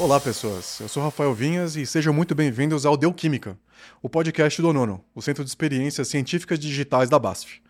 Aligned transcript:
Olá, 0.00 0.20
pessoas. 0.20 0.78
Eu 0.78 0.88
sou 0.88 1.02
Rafael 1.02 1.34
Vinhas 1.34 1.74
e 1.74 1.84
sejam 1.84 2.14
muito 2.14 2.32
bem-vindos 2.32 2.86
ao 2.86 2.96
Deu 2.96 3.12
Química, 3.12 3.58
o 4.00 4.08
podcast 4.08 4.62
do 4.62 4.72
Nono, 4.72 5.04
o 5.12 5.20
Centro 5.20 5.42
de 5.42 5.50
Experiências 5.50 6.06
Científicas 6.06 6.56
Digitais 6.56 7.10
da 7.10 7.18
BASF. 7.18 7.60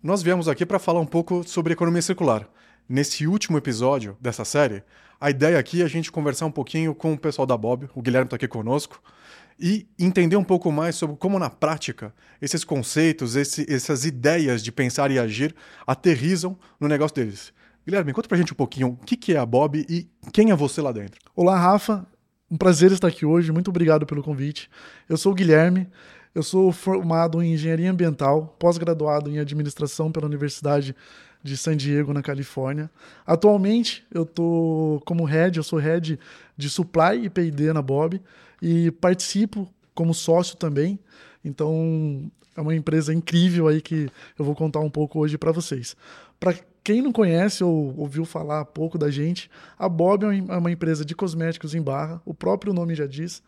Nós 0.00 0.22
viemos 0.22 0.46
aqui 0.46 0.64
para 0.64 0.78
falar 0.78 1.00
um 1.00 1.06
pouco 1.06 1.42
sobre 1.42 1.72
economia 1.72 2.00
circular. 2.00 2.48
Nesse 2.88 3.26
último 3.26 3.58
episódio 3.58 4.16
dessa 4.20 4.44
série, 4.44 4.84
a 5.20 5.28
ideia 5.28 5.58
aqui 5.58 5.82
é 5.82 5.84
a 5.84 5.88
gente 5.88 6.12
conversar 6.12 6.46
um 6.46 6.52
pouquinho 6.52 6.94
com 6.94 7.14
o 7.14 7.18
pessoal 7.18 7.44
da 7.44 7.56
Bob, 7.56 7.90
o 7.96 8.00
Guilherme 8.00 8.26
está 8.26 8.36
aqui 8.36 8.46
conosco, 8.46 9.02
e 9.58 9.88
entender 9.98 10.36
um 10.36 10.44
pouco 10.44 10.70
mais 10.70 10.94
sobre 10.94 11.16
como, 11.16 11.36
na 11.36 11.50
prática, 11.50 12.14
esses 12.40 12.62
conceitos, 12.62 13.34
esse, 13.34 13.66
essas 13.68 14.04
ideias 14.04 14.62
de 14.62 14.70
pensar 14.70 15.10
e 15.10 15.18
agir 15.18 15.52
aterrizam 15.84 16.56
no 16.78 16.86
negócio 16.86 17.16
deles. 17.16 17.52
Guilherme, 17.86 18.12
conta 18.12 18.28
pra 18.28 18.36
gente 18.36 18.52
um 18.52 18.56
pouquinho 18.56 18.88
o 18.88 18.96
que, 18.96 19.16
que 19.16 19.32
é 19.32 19.38
a 19.38 19.46
Bob 19.46 19.86
e 19.88 20.08
quem 20.32 20.50
é 20.50 20.56
você 20.56 20.82
lá 20.82 20.90
dentro. 20.90 21.20
Olá, 21.36 21.56
Rafa. 21.56 22.04
Um 22.50 22.56
prazer 22.56 22.90
estar 22.90 23.06
aqui 23.06 23.24
hoje. 23.24 23.52
Muito 23.52 23.68
obrigado 23.68 24.04
pelo 24.04 24.24
convite. 24.24 24.68
Eu 25.08 25.16
sou 25.16 25.30
o 25.30 25.34
Guilherme. 25.36 25.88
Eu 26.34 26.42
sou 26.42 26.72
formado 26.72 27.40
em 27.40 27.54
engenharia 27.54 27.88
ambiental, 27.88 28.56
pós-graduado 28.58 29.30
em 29.30 29.38
administração 29.38 30.10
pela 30.10 30.26
Universidade 30.26 30.96
de 31.44 31.56
San 31.56 31.76
Diego, 31.76 32.12
na 32.12 32.22
Califórnia. 32.22 32.90
Atualmente, 33.24 34.04
eu 34.12 34.24
estou 34.24 35.00
como 35.02 35.22
head, 35.22 35.56
eu 35.56 35.62
sou 35.62 35.78
head 35.78 36.18
de 36.56 36.68
supply 36.68 37.26
e 37.26 37.30
P&D 37.30 37.72
na 37.72 37.82
Bob 37.82 38.20
e 38.60 38.90
participo 38.90 39.72
como 39.94 40.12
sócio 40.12 40.56
também. 40.56 40.98
Então, 41.44 42.28
é 42.56 42.60
uma 42.60 42.74
empresa 42.74 43.14
incrível 43.14 43.68
aí 43.68 43.80
que 43.80 44.10
eu 44.36 44.44
vou 44.44 44.56
contar 44.56 44.80
um 44.80 44.90
pouco 44.90 45.20
hoje 45.20 45.38
para 45.38 45.52
vocês. 45.52 45.96
Para 46.40 46.52
quem 46.86 47.02
não 47.02 47.10
conhece 47.10 47.64
ou 47.64 47.92
ouviu 47.98 48.24
falar 48.24 48.64
pouco 48.66 48.96
da 48.96 49.10
gente, 49.10 49.50
a 49.76 49.88
Bob 49.88 50.24
é 50.24 50.56
uma 50.56 50.70
empresa 50.70 51.04
de 51.04 51.16
cosméticos 51.16 51.74
em 51.74 51.82
barra, 51.82 52.22
o 52.24 52.32
próprio 52.32 52.72
nome 52.72 52.94
já 52.94 53.08
diz, 53.08 53.42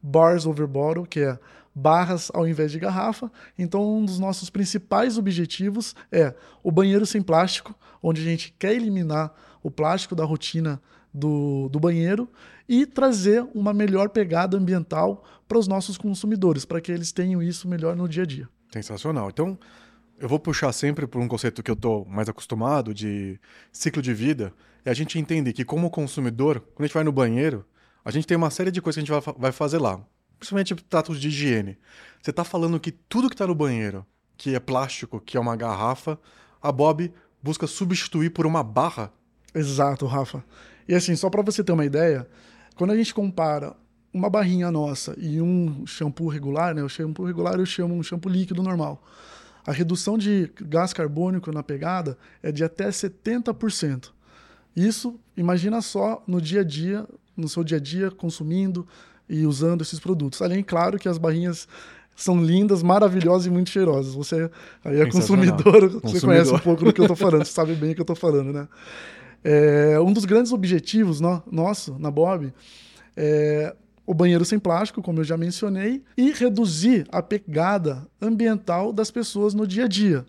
bars 0.00 0.46
over 0.46 0.64
bottle, 0.64 1.04
que 1.04 1.18
é 1.18 1.36
barras 1.74 2.30
ao 2.32 2.46
invés 2.46 2.70
de 2.70 2.78
garrafa. 2.78 3.32
Então, 3.58 3.96
um 3.96 4.04
dos 4.04 4.20
nossos 4.20 4.48
principais 4.48 5.18
objetivos 5.18 5.96
é 6.12 6.34
o 6.62 6.70
banheiro 6.70 7.04
sem 7.04 7.20
plástico, 7.20 7.74
onde 8.00 8.20
a 8.20 8.24
gente 8.24 8.54
quer 8.56 8.76
eliminar 8.76 9.34
o 9.60 9.72
plástico 9.72 10.14
da 10.14 10.24
rotina 10.24 10.80
do, 11.12 11.68
do 11.70 11.80
banheiro 11.80 12.28
e 12.68 12.86
trazer 12.86 13.44
uma 13.56 13.74
melhor 13.74 14.08
pegada 14.10 14.56
ambiental 14.56 15.24
para 15.48 15.58
os 15.58 15.66
nossos 15.66 15.98
consumidores, 15.98 16.64
para 16.64 16.80
que 16.80 16.92
eles 16.92 17.10
tenham 17.10 17.42
isso 17.42 17.66
melhor 17.66 17.96
no 17.96 18.08
dia 18.08 18.22
a 18.22 18.26
dia. 18.26 18.48
Sensacional. 18.72 19.30
Então, 19.30 19.58
eu 20.18 20.28
vou 20.28 20.38
puxar 20.38 20.72
sempre 20.72 21.06
por 21.06 21.20
um 21.20 21.28
conceito 21.28 21.62
que 21.62 21.70
eu 21.70 21.74
estou 21.74 22.04
mais 22.06 22.28
acostumado 22.28 22.94
de 22.94 23.38
ciclo 23.72 24.00
de 24.00 24.14
vida, 24.14 24.52
e 24.84 24.90
a 24.90 24.94
gente 24.94 25.18
entende 25.18 25.52
que 25.52 25.64
como 25.64 25.90
consumidor, 25.90 26.60
quando 26.60 26.84
a 26.84 26.86
gente 26.86 26.94
vai 26.94 27.04
no 27.04 27.12
banheiro, 27.12 27.64
a 28.04 28.10
gente 28.10 28.26
tem 28.26 28.36
uma 28.36 28.50
série 28.50 28.70
de 28.70 28.80
coisas 28.80 29.02
que 29.02 29.10
a 29.10 29.16
gente 29.16 29.34
vai 29.38 29.50
fazer 29.50 29.78
lá, 29.78 30.00
principalmente 30.38 30.74
tratos 30.74 31.20
de 31.20 31.28
higiene. 31.28 31.78
Você 32.22 32.30
está 32.30 32.44
falando 32.44 32.78
que 32.78 32.92
tudo 32.92 33.28
que 33.28 33.34
está 33.34 33.46
no 33.46 33.54
banheiro, 33.54 34.04
que 34.36 34.54
é 34.54 34.60
plástico, 34.60 35.20
que 35.20 35.36
é 35.36 35.40
uma 35.40 35.56
garrafa, 35.56 36.18
a 36.60 36.70
Bob 36.70 37.12
busca 37.42 37.66
substituir 37.66 38.30
por 38.30 38.46
uma 38.46 38.62
barra? 38.62 39.12
Exato, 39.54 40.06
Rafa. 40.06 40.44
E 40.86 40.94
assim, 40.94 41.16
só 41.16 41.30
para 41.30 41.42
você 41.42 41.64
ter 41.64 41.72
uma 41.72 41.84
ideia, 41.84 42.28
quando 42.76 42.90
a 42.90 42.96
gente 42.96 43.14
compara 43.14 43.74
uma 44.12 44.28
barrinha 44.28 44.70
nossa 44.70 45.14
e 45.18 45.40
um 45.40 45.86
shampoo 45.86 46.28
regular, 46.28 46.74
né? 46.74 46.82
O 46.82 46.88
shampoo 46.88 47.24
regular 47.24 47.54
eu 47.54 47.66
chamo 47.66 47.94
um 47.94 48.02
shampoo 48.02 48.28
líquido 48.28 48.62
normal 48.62 49.02
a 49.66 49.72
redução 49.72 50.18
de 50.18 50.50
gás 50.62 50.92
carbônico 50.92 51.50
na 51.50 51.62
pegada 51.62 52.18
é 52.42 52.52
de 52.52 52.62
até 52.62 52.88
70%. 52.88 54.10
Isso, 54.76 55.18
imagina 55.36 55.80
só 55.80 56.22
no 56.26 56.40
dia 56.40 56.60
a 56.60 56.64
dia, 56.64 57.06
no 57.36 57.48
seu 57.48 57.64
dia 57.64 57.78
a 57.78 57.80
dia, 57.80 58.10
consumindo 58.10 58.86
e 59.28 59.46
usando 59.46 59.82
esses 59.82 59.98
produtos. 59.98 60.42
Além, 60.42 60.62
claro, 60.62 60.98
que 60.98 61.08
as 61.08 61.16
barrinhas 61.16 61.68
são 62.16 62.42
lindas, 62.42 62.82
maravilhosas 62.82 63.46
e 63.46 63.50
muito 63.50 63.70
cheirosas. 63.70 64.14
Você 64.14 64.50
aí 64.84 65.00
é 65.00 65.06
consumidor, 65.10 65.62
consumidor, 65.62 66.00
você 66.02 66.20
conhece 66.20 66.52
um 66.52 66.58
pouco 66.58 66.84
do 66.84 66.92
que 66.92 67.00
eu 67.00 67.04
estou 67.04 67.16
falando, 67.16 67.44
você 67.44 67.52
sabe 67.52 67.74
bem 67.74 67.92
o 67.92 67.94
que 67.94 68.00
eu 68.00 68.04
estou 68.04 68.16
falando, 68.16 68.52
né? 68.52 68.68
É, 69.42 70.00
um 70.00 70.12
dos 70.12 70.24
grandes 70.24 70.52
objetivos 70.52 71.20
no, 71.20 71.42
nosso 71.50 71.98
na 71.98 72.10
Bob 72.10 72.52
é 73.16 73.74
o 74.06 74.12
banheiro 74.12 74.44
sem 74.44 74.58
plástico, 74.58 75.02
como 75.02 75.20
eu 75.20 75.24
já 75.24 75.36
mencionei, 75.36 76.02
e 76.16 76.30
reduzir 76.30 77.06
a 77.10 77.22
pegada 77.22 78.06
ambiental 78.20 78.92
das 78.92 79.10
pessoas 79.10 79.54
no 79.54 79.66
dia 79.66 79.84
a 79.84 79.88
dia. 79.88 80.26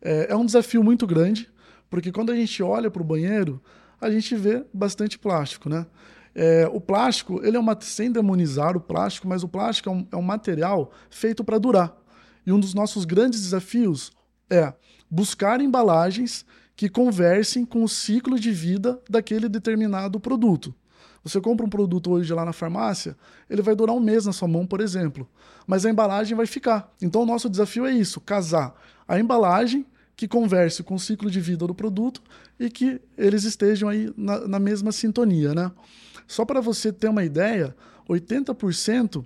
É, 0.00 0.28
é 0.30 0.36
um 0.36 0.44
desafio 0.44 0.84
muito 0.84 1.06
grande, 1.06 1.48
porque 1.88 2.12
quando 2.12 2.30
a 2.30 2.36
gente 2.36 2.62
olha 2.62 2.90
para 2.90 3.02
o 3.02 3.04
banheiro, 3.04 3.62
a 4.00 4.10
gente 4.10 4.34
vê 4.36 4.64
bastante 4.72 5.18
plástico, 5.18 5.68
né? 5.68 5.86
É, 6.34 6.68
o 6.72 6.80
plástico, 6.80 7.40
ele 7.42 7.56
é 7.56 7.60
uma, 7.60 7.76
sem 7.80 8.12
demonizar 8.12 8.76
o 8.76 8.80
plástico, 8.80 9.26
mas 9.26 9.42
o 9.42 9.48
plástico 9.48 9.88
é 9.88 9.92
um, 9.92 10.06
é 10.12 10.16
um 10.16 10.22
material 10.22 10.92
feito 11.10 11.42
para 11.42 11.58
durar. 11.58 11.96
E 12.46 12.52
um 12.52 12.60
dos 12.60 12.74
nossos 12.74 13.04
grandes 13.04 13.40
desafios 13.42 14.12
é 14.48 14.72
buscar 15.10 15.60
embalagens 15.60 16.44
que 16.76 16.88
conversem 16.88 17.64
com 17.64 17.82
o 17.82 17.88
ciclo 17.88 18.38
de 18.38 18.52
vida 18.52 19.00
daquele 19.10 19.48
determinado 19.48 20.20
produto. 20.20 20.72
Você 21.28 21.40
compra 21.40 21.64
um 21.64 21.68
produto 21.68 22.10
hoje 22.10 22.32
lá 22.32 22.44
na 22.44 22.52
farmácia, 22.52 23.16
ele 23.48 23.62
vai 23.62 23.74
durar 23.74 23.94
um 23.94 24.00
mês 24.00 24.26
na 24.26 24.32
sua 24.32 24.48
mão, 24.48 24.66
por 24.66 24.80
exemplo. 24.80 25.28
Mas 25.66 25.84
a 25.84 25.90
embalagem 25.90 26.36
vai 26.36 26.46
ficar. 26.46 26.92
Então 27.02 27.22
o 27.22 27.26
nosso 27.26 27.48
desafio 27.48 27.86
é 27.86 27.92
isso: 27.92 28.20
casar 28.20 28.74
a 29.06 29.18
embalagem 29.18 29.86
que 30.16 30.26
converse 30.26 30.82
com 30.82 30.94
o 30.94 30.98
ciclo 30.98 31.30
de 31.30 31.40
vida 31.40 31.66
do 31.66 31.74
produto 31.74 32.20
e 32.58 32.68
que 32.68 33.00
eles 33.16 33.44
estejam 33.44 33.88
aí 33.88 34.12
na, 34.16 34.48
na 34.48 34.58
mesma 34.58 34.90
sintonia, 34.90 35.54
né? 35.54 35.70
Só 36.26 36.44
para 36.44 36.60
você 36.60 36.92
ter 36.92 37.08
uma 37.08 37.24
ideia, 37.24 37.74
80% 38.08 39.24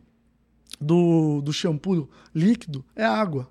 do, 0.80 1.40
do 1.40 1.52
shampoo 1.52 2.08
líquido 2.34 2.84
é 2.94 3.04
água. 3.04 3.50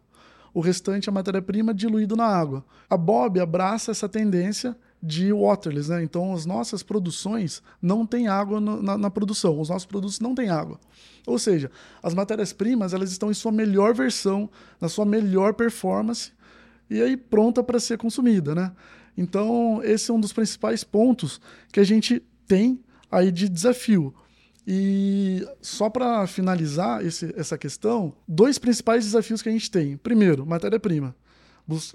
O 0.54 0.60
restante 0.60 1.10
é 1.10 1.12
matéria-prima 1.12 1.74
diluído 1.74 2.16
na 2.16 2.26
água. 2.26 2.64
A 2.90 2.98
Bob 2.98 3.40
abraça 3.40 3.92
essa 3.92 4.08
tendência 4.08 4.76
de 5.02 5.34
waterless, 5.34 5.90
né? 5.90 6.04
Então 6.04 6.34
as 6.34 6.46
nossas 6.46 6.84
produções 6.84 7.64
não 7.82 8.06
têm 8.06 8.28
água 8.28 8.60
no, 8.60 8.82
na, 8.82 8.98
na, 8.98 9.10
produção, 9.10 9.60
os 9.60 9.70
nossos 9.70 9.86
produtos 9.86 10.20
não 10.20 10.36
têm 10.36 10.50
água. 10.50 10.80
Ou 11.26 11.40
seja, 11.40 11.72
as 12.04 12.14
matérias-primas 12.14 12.94
elas 12.94 13.12
estão 13.12 13.32
em 13.32 13.34
sua 13.34 13.52
melhor 13.52 13.94
versão, 13.94 14.50
na 14.80 14.88
sua 14.88 15.06
melhor 15.06 15.54
performance 15.54 16.32
e 16.90 17.02
aí 17.02 17.18
pronta 17.18 17.64
para 17.64 17.80
ser 17.80 17.98
consumida, 17.98 18.54
né? 18.54 18.72
Então 19.18 19.82
esse 19.84 20.12
é 20.12 20.14
um 20.14 20.20
dos 20.20 20.34
principais 20.34 20.84
pontos 20.84 21.42
que 21.72 21.80
a 21.80 21.84
gente 21.84 22.22
tem 22.48 22.80
aí 23.10 23.32
de 23.32 23.50
desafio. 23.50 24.14
E 24.68 25.44
só 25.60 25.90
para 25.90 26.28
finalizar 26.28 27.04
esse, 27.04 27.34
essa 27.36 27.58
questão, 27.58 28.14
dois 28.28 28.60
principais 28.60 29.06
desafios 29.06 29.42
que 29.42 29.50
a 29.50 29.52
gente 29.52 29.72
tem. 29.72 29.98
Primeiro, 29.98 30.46
matéria-prima 30.46 31.16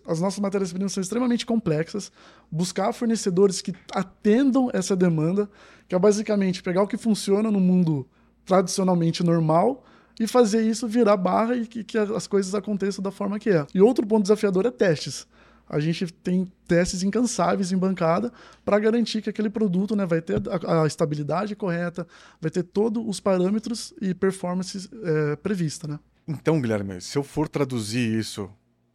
as 0.07 0.21
nossas 0.21 0.39
matérias-primas 0.39 0.93
são 0.93 1.01
extremamente 1.01 1.45
complexas, 1.45 2.11
buscar 2.51 2.93
fornecedores 2.93 3.61
que 3.61 3.75
atendam 3.93 4.71
essa 4.73 4.97
demanda, 4.97 5.49
que 5.89 5.95
é 5.95 5.99
basicamente 5.99 6.63
pegar 6.63 6.83
o 6.83 6.87
que 6.87 6.97
funciona 6.97 7.51
no 7.51 7.61
mundo 7.61 8.07
tradicionalmente 8.45 9.23
normal 9.23 9.85
e 10.19 10.27
fazer 10.27 10.63
isso 10.63 10.89
virar 10.89 11.17
barra 11.17 11.57
e 11.57 11.67
que, 11.67 11.85
que 11.85 11.99
as 11.99 12.27
coisas 12.27 12.55
aconteçam 12.55 13.03
da 13.03 13.11
forma 13.11 13.39
que 13.39 13.51
é. 13.51 13.67
E 13.75 13.83
outro 13.83 14.07
ponto 14.07 14.23
desafiador 14.23 14.65
é 14.67 14.71
testes. 14.71 15.27
A 15.69 15.81
gente 15.81 16.07
tem 16.07 16.51
testes 16.67 17.03
incansáveis 17.03 17.73
em 17.73 17.77
bancada 17.77 18.33
para 18.65 18.79
garantir 18.79 19.21
que 19.21 19.29
aquele 19.29 19.51
produto 19.51 19.97
né, 19.97 20.07
vai 20.07 20.23
ter 20.23 20.41
a, 20.49 20.83
a, 20.83 20.87
estabilidade 20.87 21.57
correta, 21.57 22.07
vai 22.41 22.51
ter 22.51 22.63
todos 22.63 23.03
os 23.05 23.19
parâmetros 23.19 23.93
e 24.01 24.15
performances 24.15 24.89
é, 25.03 25.37
prevista. 25.37 25.89
Né? 25.89 25.99
Então, 26.29 26.61
Guilherme, 26.61 27.01
se 27.01 27.19
eu 27.19 27.25
for 27.25 27.49
traduzir 27.49 28.17
isso 28.17 28.49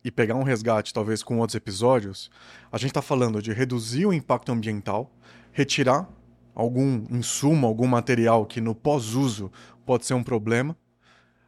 e 0.04 0.12
pegar 0.12 0.36
um 0.36 0.44
resgate, 0.44 0.94
talvez 0.94 1.22
com 1.22 1.38
outros 1.38 1.56
episódios, 1.56 2.30
a 2.72 2.78
gente 2.78 2.90
está 2.90 3.02
falando 3.02 3.42
de 3.42 3.54
reduzir 3.54 4.06
o 4.06 4.14
impacto 4.14 4.52
ambiental, 4.52 5.12
retirar 5.52 6.09
algum 6.56 7.06
insumo, 7.09 7.68
algum 7.68 7.88
material 7.88 8.46
que 8.46 8.59
no 8.59 8.74
pós-uso 8.74 9.52
pode 9.86 10.06
ser 10.06 10.14
um 10.14 10.24
problema, 10.24 10.76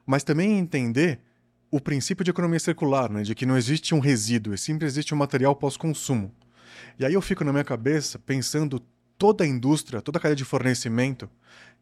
mas 0.05 0.23
também 0.23 0.57
entender 0.57 1.19
o 1.71 1.79
princípio 1.79 2.23
de 2.23 2.31
economia 2.31 2.59
circular, 2.59 3.09
né, 3.09 3.23
de 3.23 3.33
que 3.33 3.45
não 3.45 3.57
existe 3.57 3.95
um 3.95 3.99
resíduo, 3.99 4.57
sempre 4.57 4.85
existe 4.85 5.13
um 5.13 5.17
material 5.17 5.55
pós-consumo. 5.55 6.31
E 6.99 7.05
aí 7.05 7.13
eu 7.13 7.21
fico 7.21 7.43
na 7.43 7.51
minha 7.51 7.63
cabeça 7.63 8.19
pensando 8.19 8.79
toda 9.17 9.43
a 9.43 9.47
indústria, 9.47 10.01
toda 10.01 10.19
a 10.19 10.21
cadeia 10.21 10.35
de 10.35 10.45
fornecimento 10.45 11.29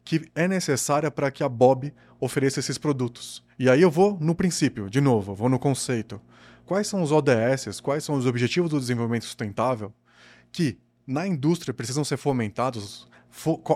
que 0.03 0.29
é 0.33 0.47
necessária 0.47 1.11
para 1.11 1.29
que 1.29 1.43
a 1.43 1.49
Bob 1.49 1.93
ofereça 2.19 2.59
esses 2.59 2.77
produtos. 2.77 3.43
E 3.59 3.69
aí 3.69 3.81
eu 3.81 3.91
vou 3.91 4.17
no 4.19 4.33
princípio, 4.33 4.89
de 4.89 4.99
novo, 4.99 5.35
vou 5.35 5.49
no 5.49 5.59
conceito 5.59 6.19
quais 6.71 6.87
são 6.87 7.01
os 7.03 7.11
ODS, 7.11 7.81
quais 7.81 8.01
são 8.01 8.15
os 8.15 8.25
Objetivos 8.25 8.69
do 8.69 8.79
Desenvolvimento 8.79 9.25
Sustentável, 9.25 9.93
que 10.53 10.77
na 11.05 11.27
indústria 11.27 11.73
precisam 11.73 12.01
ser 12.01 12.15
fomentados, 12.15 13.09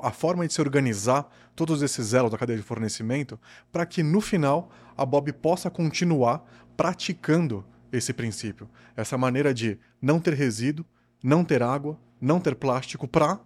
a 0.02 0.12
forma 0.12 0.48
de 0.48 0.54
se 0.54 0.62
organizar 0.62 1.30
todos 1.54 1.82
esses 1.82 2.14
elos 2.14 2.32
da 2.32 2.38
cadeia 2.38 2.58
de 2.58 2.64
fornecimento, 2.64 3.38
para 3.70 3.86
que 3.86 4.02
no 4.02 4.22
final 4.22 4.72
a 4.96 5.06
Bob 5.06 5.34
possa 5.34 5.70
continuar 5.70 6.50
praticando 6.78 7.66
esse 7.92 8.14
princípio, 8.14 8.70
essa 8.96 9.18
maneira 9.18 9.54
de 9.54 9.78
não 10.02 10.18
ter 10.18 10.34
resíduo, 10.34 10.86
não 11.22 11.44
ter 11.44 11.62
água, 11.62 12.00
não 12.22 12.40
ter 12.40 12.56
plástico 12.56 13.10
para 13.10 13.42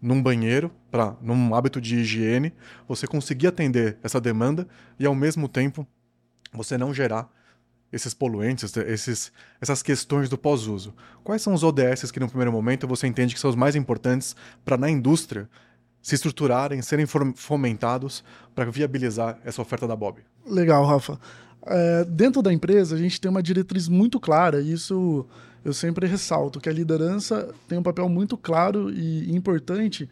num 0.00 0.22
banheiro, 0.22 0.72
para 0.90 1.14
num 1.20 1.54
hábito 1.54 1.82
de 1.82 1.96
higiene, 1.96 2.50
você 2.88 3.06
conseguir 3.06 3.48
atender 3.48 3.98
essa 4.02 4.18
demanda 4.18 4.66
e 4.98 5.04
ao 5.04 5.14
mesmo 5.14 5.50
tempo 5.50 5.86
você 6.50 6.78
não 6.78 6.94
gerar 6.94 7.30
esses 7.92 8.12
poluentes, 8.12 8.76
esses, 8.76 9.32
essas 9.60 9.82
questões 9.82 10.28
do 10.28 10.36
pós-uso. 10.36 10.94
Quais 11.22 11.42
são 11.42 11.54
os 11.54 11.62
ODS 11.62 12.10
que 12.10 12.20
no 12.20 12.28
primeiro 12.28 12.52
momento 12.52 12.86
você 12.86 13.06
entende 13.06 13.34
que 13.34 13.40
são 13.40 13.50
os 13.50 13.56
mais 13.56 13.76
importantes 13.76 14.34
para 14.64 14.76
na 14.76 14.90
indústria 14.90 15.48
se 16.02 16.14
estruturarem, 16.14 16.80
serem 16.82 17.06
fomentados 17.34 18.22
para 18.54 18.70
viabilizar 18.70 19.38
essa 19.44 19.60
oferta 19.60 19.88
da 19.88 19.96
Bob? 19.96 20.20
Legal, 20.46 20.84
Rafa. 20.84 21.18
É, 21.66 22.04
dentro 22.04 22.40
da 22.42 22.52
empresa, 22.52 22.94
a 22.94 22.98
gente 22.98 23.20
tem 23.20 23.28
uma 23.28 23.42
diretriz 23.42 23.88
muito 23.88 24.20
clara, 24.20 24.60
e 24.60 24.72
isso 24.72 25.26
eu 25.64 25.72
sempre 25.72 26.06
ressalto, 26.06 26.60
que 26.60 26.68
a 26.68 26.72
liderança 26.72 27.52
tem 27.66 27.76
um 27.76 27.82
papel 27.82 28.08
muito 28.08 28.36
claro 28.36 28.88
e 28.88 29.34
importante 29.34 30.08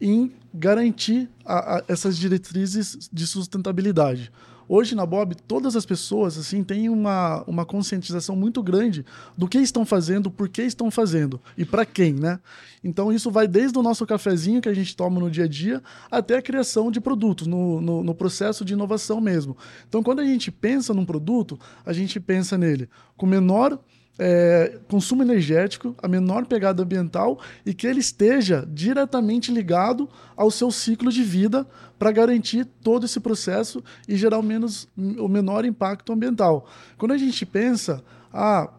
em 0.00 0.32
garantir 0.52 1.28
a, 1.44 1.76
a, 1.76 1.84
essas 1.86 2.16
diretrizes 2.16 3.08
de 3.12 3.24
sustentabilidade. 3.24 4.32
Hoje 4.72 4.94
na 4.94 5.04
Bob, 5.04 5.34
todas 5.48 5.74
as 5.74 5.84
pessoas 5.84 6.38
assim 6.38 6.62
têm 6.62 6.88
uma, 6.88 7.42
uma 7.42 7.66
conscientização 7.66 8.36
muito 8.36 8.62
grande 8.62 9.04
do 9.36 9.48
que 9.48 9.58
estão 9.58 9.84
fazendo, 9.84 10.30
por 10.30 10.48
que 10.48 10.62
estão 10.62 10.92
fazendo 10.92 11.40
e 11.58 11.64
para 11.64 11.84
quem, 11.84 12.12
né? 12.12 12.38
Então 12.84 13.12
isso 13.12 13.32
vai 13.32 13.48
desde 13.48 13.76
o 13.76 13.82
nosso 13.82 14.06
cafezinho 14.06 14.60
que 14.60 14.68
a 14.68 14.72
gente 14.72 14.94
toma 14.94 15.18
no 15.18 15.28
dia 15.28 15.42
a 15.42 15.48
dia 15.48 15.82
até 16.08 16.36
a 16.36 16.42
criação 16.42 16.88
de 16.88 17.00
produtos, 17.00 17.48
no, 17.48 17.80
no, 17.80 18.04
no 18.04 18.14
processo 18.14 18.64
de 18.64 18.74
inovação 18.74 19.20
mesmo. 19.20 19.56
Então 19.88 20.04
quando 20.04 20.20
a 20.20 20.24
gente 20.24 20.52
pensa 20.52 20.94
num 20.94 21.04
produto, 21.04 21.58
a 21.84 21.92
gente 21.92 22.20
pensa 22.20 22.56
nele 22.56 22.88
com 23.16 23.26
menor 23.26 23.76
é, 24.18 24.78
consumo 24.88 25.22
energético, 25.22 25.94
a 26.02 26.06
menor 26.06 26.46
pegada 26.46 26.82
ambiental 26.82 27.40
e 27.64 27.72
que 27.72 27.86
ele 27.86 28.00
esteja 28.00 28.66
diretamente 28.70 29.50
ligado 29.50 30.08
ao 30.36 30.50
seu 30.50 30.70
ciclo 30.70 31.10
de 31.10 31.22
vida 31.22 31.66
para 31.98 32.12
garantir 32.12 32.66
todo 32.82 33.06
esse 33.06 33.18
processo 33.20 33.82
e 34.06 34.16
gerar 34.16 34.38
o, 34.38 34.42
menos, 34.42 34.88
o 34.96 35.28
menor 35.28 35.64
impacto 35.64 36.12
ambiental. 36.12 36.68
Quando 36.98 37.12
a 37.12 37.18
gente 37.18 37.46
pensa, 37.46 38.02
ah, 38.32 38.70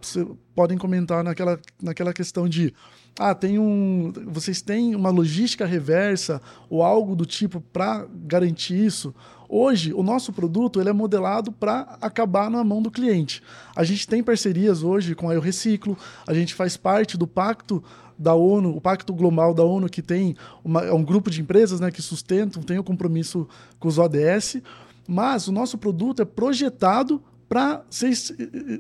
podem 0.56 0.78
comentar 0.78 1.24
naquela, 1.24 1.60
naquela 1.82 2.14
questão 2.14 2.48
de 2.48 2.74
ah, 3.20 3.36
tem 3.36 3.60
um, 3.60 4.14
vocês 4.28 4.62
têm 4.62 4.96
uma 4.96 5.10
logística 5.10 5.66
reversa 5.66 6.42
ou 6.70 6.82
algo 6.82 7.16
do 7.16 7.26
tipo 7.26 7.60
para 7.60 8.08
garantir 8.26 8.86
isso? 8.86 9.14
Hoje, 9.54 9.94
o 9.94 10.02
nosso 10.02 10.32
produto 10.32 10.80
ele 10.80 10.88
é 10.88 10.94
modelado 10.94 11.52
para 11.52 11.98
acabar 12.00 12.50
na 12.50 12.64
mão 12.64 12.82
do 12.82 12.90
cliente. 12.90 13.44
A 13.76 13.84
gente 13.84 14.08
tem 14.08 14.24
parcerias 14.24 14.82
hoje 14.82 15.14
com 15.14 15.30
a 15.30 15.34
Eu 15.34 15.42
Reciclo, 15.42 15.98
a 16.26 16.34
gente 16.34 16.54
faz 16.54 16.78
parte 16.78 17.18
do 17.18 17.28
pacto 17.28 17.84
da 18.18 18.34
ONU, 18.34 18.74
o 18.74 18.80
Pacto 18.80 19.14
Global 19.14 19.54
da 19.54 19.62
ONU, 19.62 19.90
que 19.90 20.02
tem 20.02 20.38
uma, 20.64 20.84
é 20.86 20.94
um 20.94 21.04
grupo 21.04 21.30
de 21.30 21.42
empresas 21.42 21.82
né, 21.82 21.92
que 21.92 22.02
sustentam, 22.02 22.64
tem 22.64 22.80
o 22.80 22.84
compromisso 22.84 23.46
com 23.78 23.90
os 23.90 23.98
ODS, 23.98 24.62
mas 25.06 25.50
o 25.50 25.52
nosso 25.52 25.78
produto 25.78 26.22
é 26.22 26.26
projetado 26.26 27.22
para 27.52 27.84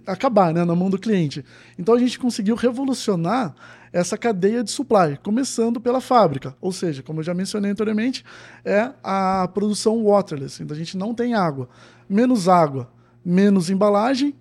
acabar 0.07 0.53
né, 0.53 0.63
na 0.63 0.73
mão 0.73 0.89
do 0.89 0.97
cliente. 0.97 1.43
Então 1.77 1.93
a 1.93 1.99
gente 1.99 2.17
conseguiu 2.17 2.55
revolucionar 2.55 3.53
essa 3.91 4.17
cadeia 4.17 4.63
de 4.63 4.71
supply, 4.71 5.19
começando 5.21 5.81
pela 5.81 5.99
fábrica. 5.99 6.55
Ou 6.61 6.71
seja, 6.71 7.03
como 7.03 7.19
eu 7.19 7.23
já 7.25 7.33
mencionei 7.33 7.69
anteriormente, 7.69 8.23
é 8.63 8.93
a 9.03 9.45
produção 9.53 10.01
waterless. 10.05 10.63
Então 10.63 10.73
a 10.73 10.77
gente 10.77 10.95
não 10.95 11.13
tem 11.13 11.33
água. 11.33 11.67
Menos 12.07 12.47
água, 12.47 12.89
menos 13.25 13.69
embalagem, 13.69 14.33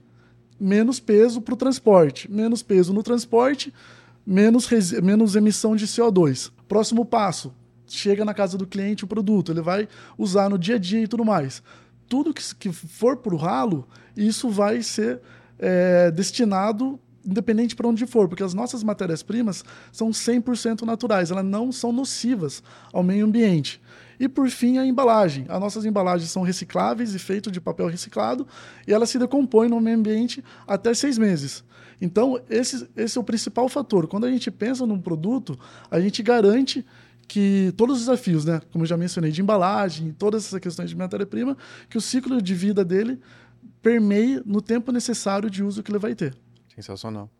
menos 0.60 1.00
peso 1.00 1.40
para 1.40 1.54
o 1.54 1.56
transporte. 1.56 2.30
Menos 2.30 2.62
peso 2.62 2.92
no 2.92 3.02
transporte, 3.02 3.74
menos, 4.24 4.70
menos 5.02 5.34
emissão 5.34 5.74
de 5.74 5.88
CO2. 5.88 6.52
Próximo 6.68 7.04
passo, 7.04 7.52
chega 7.84 8.24
na 8.24 8.32
casa 8.32 8.56
do 8.56 8.64
cliente 8.64 9.02
o 9.02 9.08
produto, 9.08 9.50
ele 9.50 9.60
vai 9.60 9.88
usar 10.16 10.48
no 10.48 10.56
dia 10.56 10.76
a 10.76 10.78
dia 10.78 11.02
e 11.02 11.08
tudo 11.08 11.24
mais. 11.24 11.64
Tudo 12.10 12.34
que, 12.34 12.42
que 12.56 12.72
for 12.72 13.16
para 13.18 13.32
o 13.32 13.38
ralo, 13.38 13.86
isso 14.16 14.50
vai 14.50 14.82
ser 14.82 15.22
é, 15.60 16.10
destinado 16.10 16.98
independente 17.24 17.76
para 17.76 17.86
onde 17.86 18.06
for, 18.06 18.26
porque 18.26 18.42
as 18.42 18.54
nossas 18.54 18.82
matérias-primas 18.82 19.64
são 19.92 20.10
100% 20.10 20.82
naturais, 20.82 21.30
elas 21.30 21.44
não 21.44 21.70
são 21.70 21.92
nocivas 21.92 22.62
ao 22.92 23.02
meio 23.02 23.26
ambiente. 23.26 23.80
E 24.18 24.28
por 24.28 24.50
fim, 24.50 24.78
a 24.78 24.84
embalagem. 24.84 25.46
As 25.48 25.60
nossas 25.60 25.84
embalagens 25.84 26.30
são 26.30 26.42
recicláveis 26.42 27.14
e 27.14 27.18
feitas 27.18 27.52
de 27.52 27.60
papel 27.60 27.86
reciclado 27.86 28.46
e 28.86 28.92
elas 28.92 29.08
se 29.08 29.18
decompõem 29.18 29.68
no 29.68 29.80
meio 29.80 29.96
ambiente 29.96 30.42
até 30.66 30.92
seis 30.92 31.16
meses. 31.16 31.64
Então, 32.00 32.40
esse, 32.48 32.88
esse 32.96 33.16
é 33.16 33.20
o 33.20 33.24
principal 33.24 33.68
fator. 33.68 34.06
Quando 34.06 34.24
a 34.24 34.30
gente 34.30 34.50
pensa 34.50 34.86
num 34.86 35.00
produto, 35.00 35.58
a 35.90 36.00
gente 36.00 36.22
garante 36.22 36.84
que 37.30 37.72
todos 37.76 38.00
os 38.00 38.06
desafios, 38.06 38.44
né, 38.44 38.60
como 38.72 38.82
eu 38.82 38.88
já 38.88 38.96
mencionei, 38.96 39.30
de 39.30 39.40
embalagem, 39.40 40.10
todas 40.10 40.46
essas 40.46 40.58
questões 40.58 40.90
de 40.90 40.96
matéria-prima, 40.96 41.56
que 41.88 41.96
o 41.96 42.00
ciclo 42.00 42.42
de 42.42 42.56
vida 42.56 42.84
dele 42.84 43.20
permeie 43.80 44.42
no 44.44 44.60
tempo 44.60 44.90
necessário 44.90 45.48
de 45.48 45.62
uso 45.62 45.80
que 45.80 45.92
ele 45.92 45.98
vai 46.00 46.12
ter. 46.12 46.36
Sensacional. 46.74 47.30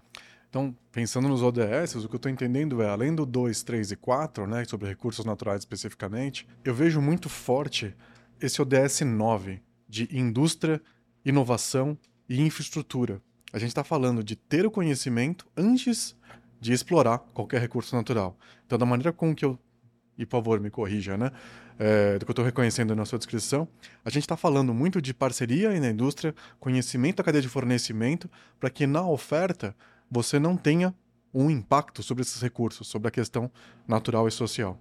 Então, 0.48 0.76
pensando 0.92 1.26
nos 1.26 1.42
ODS, 1.42 1.96
o 1.96 2.08
que 2.08 2.14
eu 2.14 2.18
estou 2.18 2.30
entendendo 2.30 2.80
é, 2.80 2.88
além 2.88 3.12
do 3.12 3.26
2, 3.26 3.64
3 3.64 3.90
e 3.90 3.96
4, 3.96 4.46
né, 4.46 4.64
sobre 4.64 4.86
recursos 4.86 5.24
naturais 5.24 5.62
especificamente, 5.62 6.46
eu 6.64 6.72
vejo 6.72 7.00
muito 7.00 7.28
forte 7.28 7.92
esse 8.40 8.62
ODS 8.62 9.00
9, 9.00 9.60
de 9.88 10.08
indústria, 10.16 10.80
inovação 11.24 11.98
e 12.28 12.40
infraestrutura. 12.40 13.20
A 13.52 13.58
gente 13.58 13.70
está 13.70 13.82
falando 13.82 14.22
de 14.22 14.36
ter 14.36 14.64
o 14.64 14.70
conhecimento 14.70 15.48
antes 15.56 16.14
de 16.60 16.72
explorar 16.72 17.18
qualquer 17.34 17.60
recurso 17.60 17.96
natural. 17.96 18.38
Então, 18.66 18.78
da 18.78 18.86
maneira 18.86 19.12
com 19.12 19.34
que 19.34 19.44
eu. 19.44 19.58
E 20.18 20.26
por 20.26 20.38
favor, 20.38 20.60
me 20.60 20.70
corrija, 20.70 21.16
né? 21.16 21.30
É, 21.78 22.18
do 22.18 22.26
que 22.26 22.30
eu 22.30 22.32
estou 22.32 22.44
reconhecendo 22.44 22.94
na 22.94 23.06
sua 23.06 23.18
descrição, 23.18 23.66
a 24.04 24.10
gente 24.10 24.24
está 24.24 24.36
falando 24.36 24.74
muito 24.74 25.00
de 25.00 25.14
parceria 25.14 25.78
na 25.80 25.88
indústria, 25.88 26.34
conhecimento 26.58 27.16
da 27.16 27.24
cadeia 27.24 27.40
de 27.40 27.48
fornecimento, 27.48 28.30
para 28.58 28.68
que 28.68 28.86
na 28.86 29.06
oferta 29.06 29.74
você 30.10 30.38
não 30.38 30.56
tenha 30.56 30.94
um 31.32 31.50
impacto 31.50 32.02
sobre 32.02 32.22
esses 32.22 32.40
recursos, 32.42 32.86
sobre 32.86 33.08
a 33.08 33.10
questão 33.10 33.50
natural 33.86 34.28
e 34.28 34.30
social. 34.30 34.78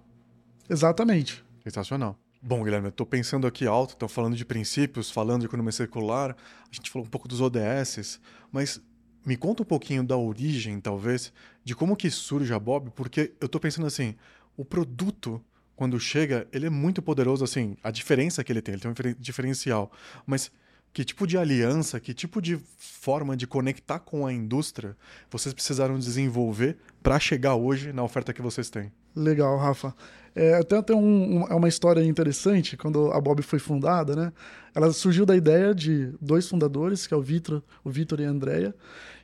Exatamente. 0.68 1.44
Sensacional. 1.62 2.18
Bom, 2.42 2.64
Guilherme, 2.64 2.86
eu 2.86 2.90
estou 2.90 3.06
pensando 3.06 3.46
aqui 3.46 3.66
alto, 3.66 3.90
estou 3.90 4.08
falando 4.08 4.34
de 4.34 4.44
princípios, 4.44 5.10
falando 5.10 5.40
de 5.40 5.46
economia 5.46 5.72
circular, 5.72 6.30
a 6.30 6.74
gente 6.74 6.90
falou 6.90 7.06
um 7.06 7.10
pouco 7.10 7.28
dos 7.28 7.40
ODS, 7.40 8.18
mas 8.50 8.80
me 9.26 9.36
conta 9.36 9.62
um 9.62 9.66
pouquinho 9.66 10.02
da 10.02 10.16
origem, 10.16 10.80
talvez, 10.80 11.32
de 11.62 11.74
como 11.74 11.94
que 11.94 12.10
surge 12.10 12.52
a 12.54 12.58
Bob, 12.58 12.90
porque 12.92 13.34
eu 13.40 13.46
estou 13.46 13.60
pensando 13.60 13.86
assim, 13.86 14.14
o 14.60 14.64
produto 14.64 15.42
quando 15.74 15.98
chega, 15.98 16.46
ele 16.52 16.66
é 16.66 16.70
muito 16.70 17.00
poderoso, 17.00 17.42
assim, 17.42 17.74
a 17.82 17.90
diferença 17.90 18.44
que 18.44 18.52
ele 18.52 18.60
tem, 18.60 18.74
ele 18.74 18.82
tem 18.82 18.90
um 18.90 19.14
diferencial. 19.18 19.90
Mas 20.26 20.52
que 20.92 21.02
tipo 21.04 21.26
de 21.26 21.38
aliança, 21.38 21.98
que 21.98 22.12
tipo 22.12 22.42
de 22.42 22.60
forma 22.76 23.34
de 23.34 23.46
conectar 23.46 23.98
com 23.98 24.26
a 24.26 24.32
indústria 24.32 24.94
vocês 25.30 25.54
precisaram 25.54 25.98
desenvolver 25.98 26.76
para 27.02 27.18
chegar 27.18 27.54
hoje 27.54 27.94
na 27.94 28.02
oferta 28.02 28.32
que 28.34 28.42
vocês 28.42 28.68
têm? 28.68 28.92
Legal, 29.16 29.56
Rafa. 29.56 29.94
É, 30.34 30.54
até 30.54 30.94
um, 30.94 31.40
um, 31.40 31.46
é 31.48 31.54
uma 31.54 31.68
história 31.68 32.04
interessante, 32.04 32.76
quando 32.76 33.10
a 33.12 33.20
Bob 33.20 33.42
foi 33.42 33.58
fundada, 33.58 34.14
né? 34.14 34.32
Ela 34.74 34.92
surgiu 34.92 35.24
da 35.24 35.34
ideia 35.34 35.74
de 35.74 36.12
dois 36.20 36.46
fundadores, 36.46 37.06
que 37.06 37.14
é 37.14 37.16
o 37.16 37.22
Vitor, 37.22 37.62
o 37.82 37.90
Vitor 37.90 38.20
e 38.20 38.26
a 38.26 38.28
Andrea. 38.28 38.74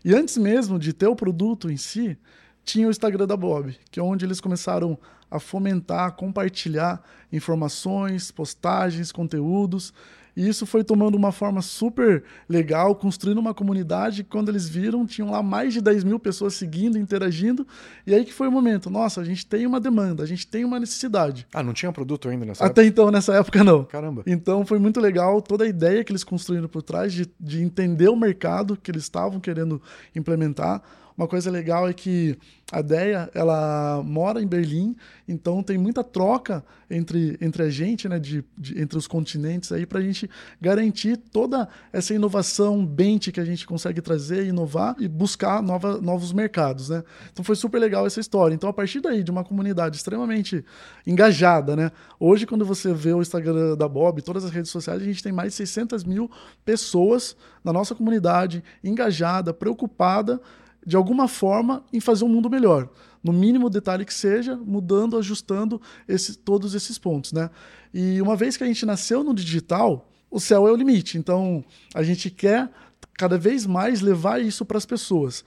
E 0.05 0.15
antes 0.15 0.39
mesmo 0.39 0.79
de 0.79 0.93
ter 0.93 1.07
o 1.07 1.15
produto 1.15 1.71
em 1.71 1.77
si, 1.77 2.19
tinha 2.67 2.89
o 2.89 2.91
Instagram 2.91 3.29
da 3.29 3.37
Bob, 3.37 3.77
que 3.93 4.01
é 4.01 4.03
onde 4.03 4.25
eles 4.27 4.41
começaram 4.41 4.99
a 5.31 5.39
fomentar, 5.39 6.09
a 6.09 6.11
compartilhar 6.11 7.01
informações, 7.33 8.33
postagens, 8.33 9.13
conteúdos. 9.13 9.95
E 10.37 10.47
isso 10.47 10.67
foi 10.67 10.85
tomando 10.85 11.15
uma 11.15 11.33
forma 11.33 11.63
super 11.63 12.25
legal, 12.49 12.95
construindo 12.95 13.39
uma 13.39 13.55
comunidade. 13.55 14.23
Quando 14.23 14.51
eles 14.51 14.69
viram, 14.69 15.07
tinham 15.07 15.31
lá 15.31 15.43
mais 15.43 15.73
de 15.73 15.81
10 15.81 16.05
mil 16.05 16.19
pessoas 16.19 16.55
seguindo, 16.55 16.99
interagindo. 16.99 17.67
E 18.07 18.13
aí 18.13 18.25
que 18.25 18.35
foi 18.35 18.49
o 18.49 18.53
momento. 18.53 18.91
Nossa, 18.91 19.21
a 19.21 19.25
gente 19.25 19.47
tem 19.47 19.65
uma 19.65 19.81
demanda, 19.81 20.23
a 20.25 20.27
gente 20.27 20.47
tem 20.47 20.65
uma 20.65 20.79
necessidade. 20.79 21.47
Ah, 21.55 21.63
não 21.63 21.73
tinha 21.73 21.91
produto 21.91 22.29
ainda 22.29 22.45
nessa 22.45 22.67
Até 22.67 22.83
época? 22.83 22.87
então, 22.89 23.11
nessa 23.11 23.33
época, 23.35 23.65
não. 23.65 23.85
Caramba. 23.85 24.25
Então 24.27 24.67
foi 24.67 24.79
muito 24.79 25.01
legal 25.01 25.41
toda 25.41 25.65
a 25.65 25.69
ideia 25.69 26.05
que 26.05 26.13
eles 26.13 26.25
construíram 26.25 26.69
por 26.69 26.83
trás 26.83 27.13
de, 27.13 27.31
de 27.41 27.63
entender 27.63 28.09
o 28.09 28.17
mercado 28.17 28.77
que 28.77 28.91
eles 28.91 29.05
estavam 29.05 29.41
querendo 29.41 29.81
implementar 30.15 30.83
uma 31.17 31.27
coisa 31.27 31.51
legal 31.51 31.89
é 31.89 31.93
que 31.93 32.39
a 32.71 32.83
Deia, 32.83 33.31
ela 33.33 34.03
mora 34.05 34.43
em 34.43 34.47
Berlim, 34.47 34.97
então 35.27 35.63
tem 35.63 35.79
muita 35.79 36.03
troca 36.03 36.65
entre, 36.91 37.39
entre 37.41 37.63
a 37.63 37.71
gente, 37.71 38.09
né, 38.09 38.19
de, 38.19 38.45
de 38.59 38.81
entre 38.81 38.99
os 38.99 39.07
continentes 39.07 39.71
aí, 39.71 39.87
para 39.87 40.01
a 40.01 40.03
gente 40.03 40.29
garantir 40.61 41.17
toda 41.17 41.69
essa 41.93 42.13
inovação 42.13 42.85
bente 42.85 43.31
que 43.31 43.39
a 43.39 43.45
gente 43.45 43.67
consegue 43.67 44.01
trazer, 44.01 44.47
inovar 44.47 44.97
e 44.99 45.07
buscar 45.07 45.63
nova, 45.63 46.01
novos 46.01 46.33
mercados, 46.33 46.89
né? 46.89 47.05
Então 47.33 47.45
foi 47.45 47.55
super 47.55 47.79
legal 47.79 48.05
essa 48.05 48.21
história. 48.21 48.55
Então, 48.55 48.69
a 48.69 48.73
partir 48.73 49.01
daí, 49.01 49.23
de 49.23 49.31
uma 49.31 49.45
comunidade 49.45 49.97
extremamente 49.97 50.65
engajada, 51.07 51.77
né? 51.77 51.93
Hoje, 52.19 52.47
quando 52.47 52.65
você 52.65 52.93
vê 52.93 53.13
o 53.13 53.23
Instagram 53.23 53.77
da 53.77 53.89
Bob, 53.89 54.23
todas 54.23 54.45
as 54.45 54.51
redes 54.51 54.71
sociais, 54.71 55.01
a 55.01 55.05
gente 55.05 55.23
tem 55.23 55.33
mais 55.33 55.53
de 55.53 55.57
600 55.57 56.05
mil 56.05 56.29
pessoas 56.65 57.37
na 57.65 57.73
nossa 57.73 57.95
comunidade, 57.95 58.63
engajada, 58.83 59.55
preocupada 59.55 60.41
de 60.87 60.97
alguma 60.97 61.27
forma, 61.27 61.85
em 61.93 61.99
fazer 61.99 62.25
um 62.25 62.29
mundo 62.29 62.49
melhor. 62.49 62.89
No 63.23 63.33
mínimo 63.33 63.69
detalhe 63.69 64.05
que 64.05 64.15
seja, 64.15 64.57
mudando, 64.57 65.19
ajustando 65.19 65.83
esse, 66.07 66.39
todos 66.39 66.75
esses 66.75 66.97
pontos. 66.97 67.33
Né? 67.33 67.51
E 67.93 68.23
uma 68.23 68.37
vez 68.37 68.57
que 68.57 68.63
a 68.63 68.67
gente 68.67 68.87
nasceu 68.87 69.25
no 69.25 69.35
digital, 69.35 70.09
o 70.31 70.39
céu 70.39 70.69
é 70.69 70.73
o 70.73 70.77
limite. 70.77 71.19
Então, 71.19 71.65
a 71.93 72.05
gente 72.05 72.31
quer 72.31 72.71
cada 73.15 73.37
vez 73.37 73.67
mais 73.67 74.01
levar 74.01 74.41
isso 74.41 74.65
para 74.65 74.79
as 74.79 74.87
pessoas. 74.87 75.45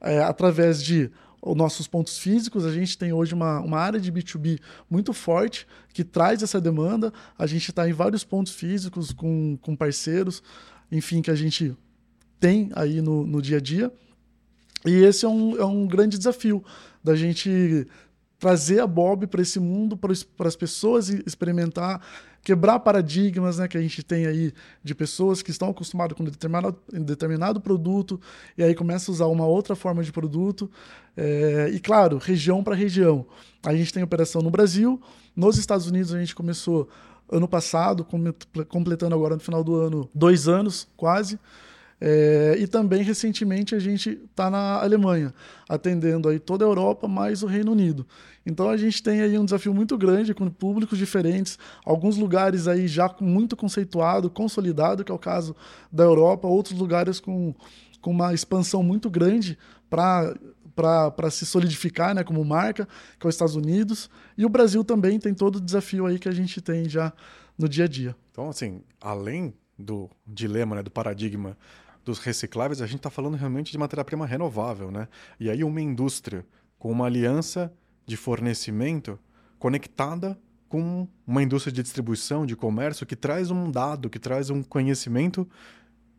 É, 0.00 0.18
através 0.18 0.82
de 0.82 1.10
os 1.42 1.56
nossos 1.56 1.86
pontos 1.86 2.18
físicos. 2.18 2.66
A 2.66 2.72
gente 2.72 2.98
tem 2.98 3.12
hoje 3.12 3.34
uma, 3.34 3.60
uma 3.60 3.78
área 3.78 4.00
de 4.00 4.12
B2B 4.12 4.60
muito 4.88 5.12
forte 5.12 5.66
que 5.92 6.04
traz 6.04 6.42
essa 6.42 6.60
demanda. 6.60 7.12
A 7.38 7.46
gente 7.46 7.70
está 7.70 7.88
em 7.88 7.92
vários 7.92 8.24
pontos 8.24 8.52
físicos 8.52 9.12
com, 9.12 9.56
com 9.60 9.74
parceiros, 9.74 10.42
enfim, 10.90 11.22
que 11.22 11.30
a 11.30 11.34
gente 11.34 11.76
tem 12.38 12.70
aí 12.74 13.00
no, 13.00 13.26
no 13.26 13.40
dia 13.40 13.58
a 13.58 13.60
dia. 13.60 13.92
E 14.86 15.04
esse 15.04 15.24
é 15.24 15.28
um, 15.28 15.56
é 15.58 15.64
um 15.64 15.86
grande 15.86 16.16
desafio 16.16 16.64
da 17.02 17.14
gente 17.14 17.86
trazer 18.38 18.80
a 18.80 18.86
Bob 18.86 19.26
para 19.26 19.42
esse 19.42 19.60
mundo, 19.60 19.96
para 19.96 20.48
as 20.48 20.56
pessoas 20.56 21.10
experimentar, 21.10 22.00
quebrar 22.42 22.80
paradigmas 22.80 23.58
né, 23.58 23.68
que 23.68 23.76
a 23.76 23.82
gente 23.82 24.02
tem 24.02 24.26
aí 24.26 24.52
de 24.82 24.94
pessoas 24.94 25.42
que 25.42 25.50
estão 25.50 25.68
acostumadas 25.68 26.16
com 26.16 26.24
determinado, 26.24 26.74
determinado 26.90 27.60
produto 27.60 28.18
e 28.56 28.62
aí 28.62 28.74
começa 28.74 29.10
a 29.10 29.12
usar 29.12 29.26
uma 29.26 29.46
outra 29.46 29.76
forma 29.76 30.02
de 30.02 30.10
produto. 30.10 30.70
É, 31.14 31.70
e 31.70 31.78
claro, 31.78 32.16
região 32.16 32.64
para 32.64 32.74
região. 32.74 33.26
A 33.62 33.74
gente 33.74 33.92
tem 33.92 34.02
operação 34.02 34.40
no 34.40 34.50
Brasil, 34.50 34.98
nos 35.36 35.58
Estados 35.58 35.86
Unidos 35.86 36.14
a 36.14 36.18
gente 36.18 36.34
começou 36.34 36.88
ano 37.30 37.46
passado, 37.46 38.06
completando 38.68 39.14
agora 39.14 39.34
no 39.34 39.40
final 39.40 39.62
do 39.62 39.76
ano 39.76 40.10
dois 40.14 40.48
anos 40.48 40.88
quase. 40.96 41.38
É, 42.00 42.56
e 42.58 42.66
também 42.66 43.02
recentemente 43.02 43.74
a 43.74 43.78
gente 43.78 44.18
está 44.30 44.48
na 44.48 44.80
Alemanha, 44.82 45.34
atendendo 45.68 46.30
aí 46.30 46.38
toda 46.38 46.64
a 46.64 46.68
Europa 46.68 47.06
mais 47.06 47.42
o 47.42 47.46
Reino 47.46 47.72
Unido. 47.72 48.06
Então 48.46 48.70
a 48.70 48.76
gente 48.76 49.02
tem 49.02 49.20
aí 49.20 49.38
um 49.38 49.44
desafio 49.44 49.74
muito 49.74 49.98
grande 49.98 50.32
com 50.32 50.48
públicos 50.48 50.96
diferentes, 50.96 51.58
alguns 51.84 52.16
lugares 52.16 52.66
aí 52.66 52.88
já 52.88 53.14
muito 53.20 53.54
conceituado, 53.54 54.30
consolidado, 54.30 55.04
que 55.04 55.12
é 55.12 55.14
o 55.14 55.18
caso 55.18 55.54
da 55.92 56.04
Europa, 56.04 56.48
outros 56.48 56.78
lugares 56.78 57.20
com, 57.20 57.54
com 58.00 58.10
uma 58.10 58.32
expansão 58.32 58.82
muito 58.82 59.10
grande 59.10 59.58
para 59.90 60.34
para 60.74 61.30
se 61.30 61.44
solidificar 61.44 62.14
né, 62.14 62.24
como 62.24 62.42
marca, 62.42 62.88
que 63.18 63.26
é 63.26 63.28
os 63.28 63.34
Estados 63.34 63.54
Unidos. 63.54 64.08
E 64.38 64.46
o 64.46 64.48
Brasil 64.48 64.82
também 64.82 65.18
tem 65.18 65.34
todo 65.34 65.56
o 65.56 65.60
desafio 65.60 66.06
aí 66.06 66.18
que 66.18 66.28
a 66.28 66.32
gente 66.32 66.58
tem 66.62 66.88
já 66.88 67.12
no 67.58 67.68
dia 67.68 67.84
a 67.84 67.88
dia. 67.88 68.16
Então, 68.30 68.48
assim, 68.48 68.80
além 68.98 69.52
do 69.78 70.08
dilema, 70.26 70.76
né, 70.76 70.82
do 70.82 70.90
paradigma 70.90 71.54
dos 72.04 72.18
recicláveis, 72.18 72.80
a 72.80 72.86
gente 72.86 72.98
está 72.98 73.10
falando 73.10 73.36
realmente 73.36 73.70
de 73.70 73.78
matéria-prima 73.78 74.26
renovável, 74.26 74.90
né? 74.90 75.08
E 75.38 75.50
aí 75.50 75.62
uma 75.62 75.80
indústria 75.80 76.44
com 76.78 76.90
uma 76.90 77.06
aliança 77.06 77.72
de 78.06 78.16
fornecimento 78.16 79.18
conectada 79.58 80.38
com 80.68 81.06
uma 81.26 81.42
indústria 81.42 81.72
de 81.72 81.82
distribuição, 81.82 82.46
de 82.46 82.54
comércio, 82.56 83.04
que 83.04 83.16
traz 83.16 83.50
um 83.50 83.70
dado, 83.70 84.08
que 84.08 84.18
traz 84.18 84.50
um 84.50 84.62
conhecimento 84.62 85.46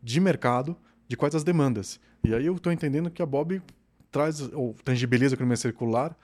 de 0.03 0.19
mercado 0.19 0.75
de 1.07 1.15
quais 1.15 1.33
as 1.33 1.43
demandas. 1.43 1.99
E 2.23 2.35
aí 2.35 2.45
eu 2.45 2.55
estou 2.55 2.71
entendendo 2.71 3.09
que 3.09 3.21
a 3.21 3.25
Bob 3.25 3.61
traz 4.11 4.41
ou 4.53 4.75
tangibiliza 4.83 5.33
a 5.33 5.37
economia 5.37 5.55
circular 5.55 6.15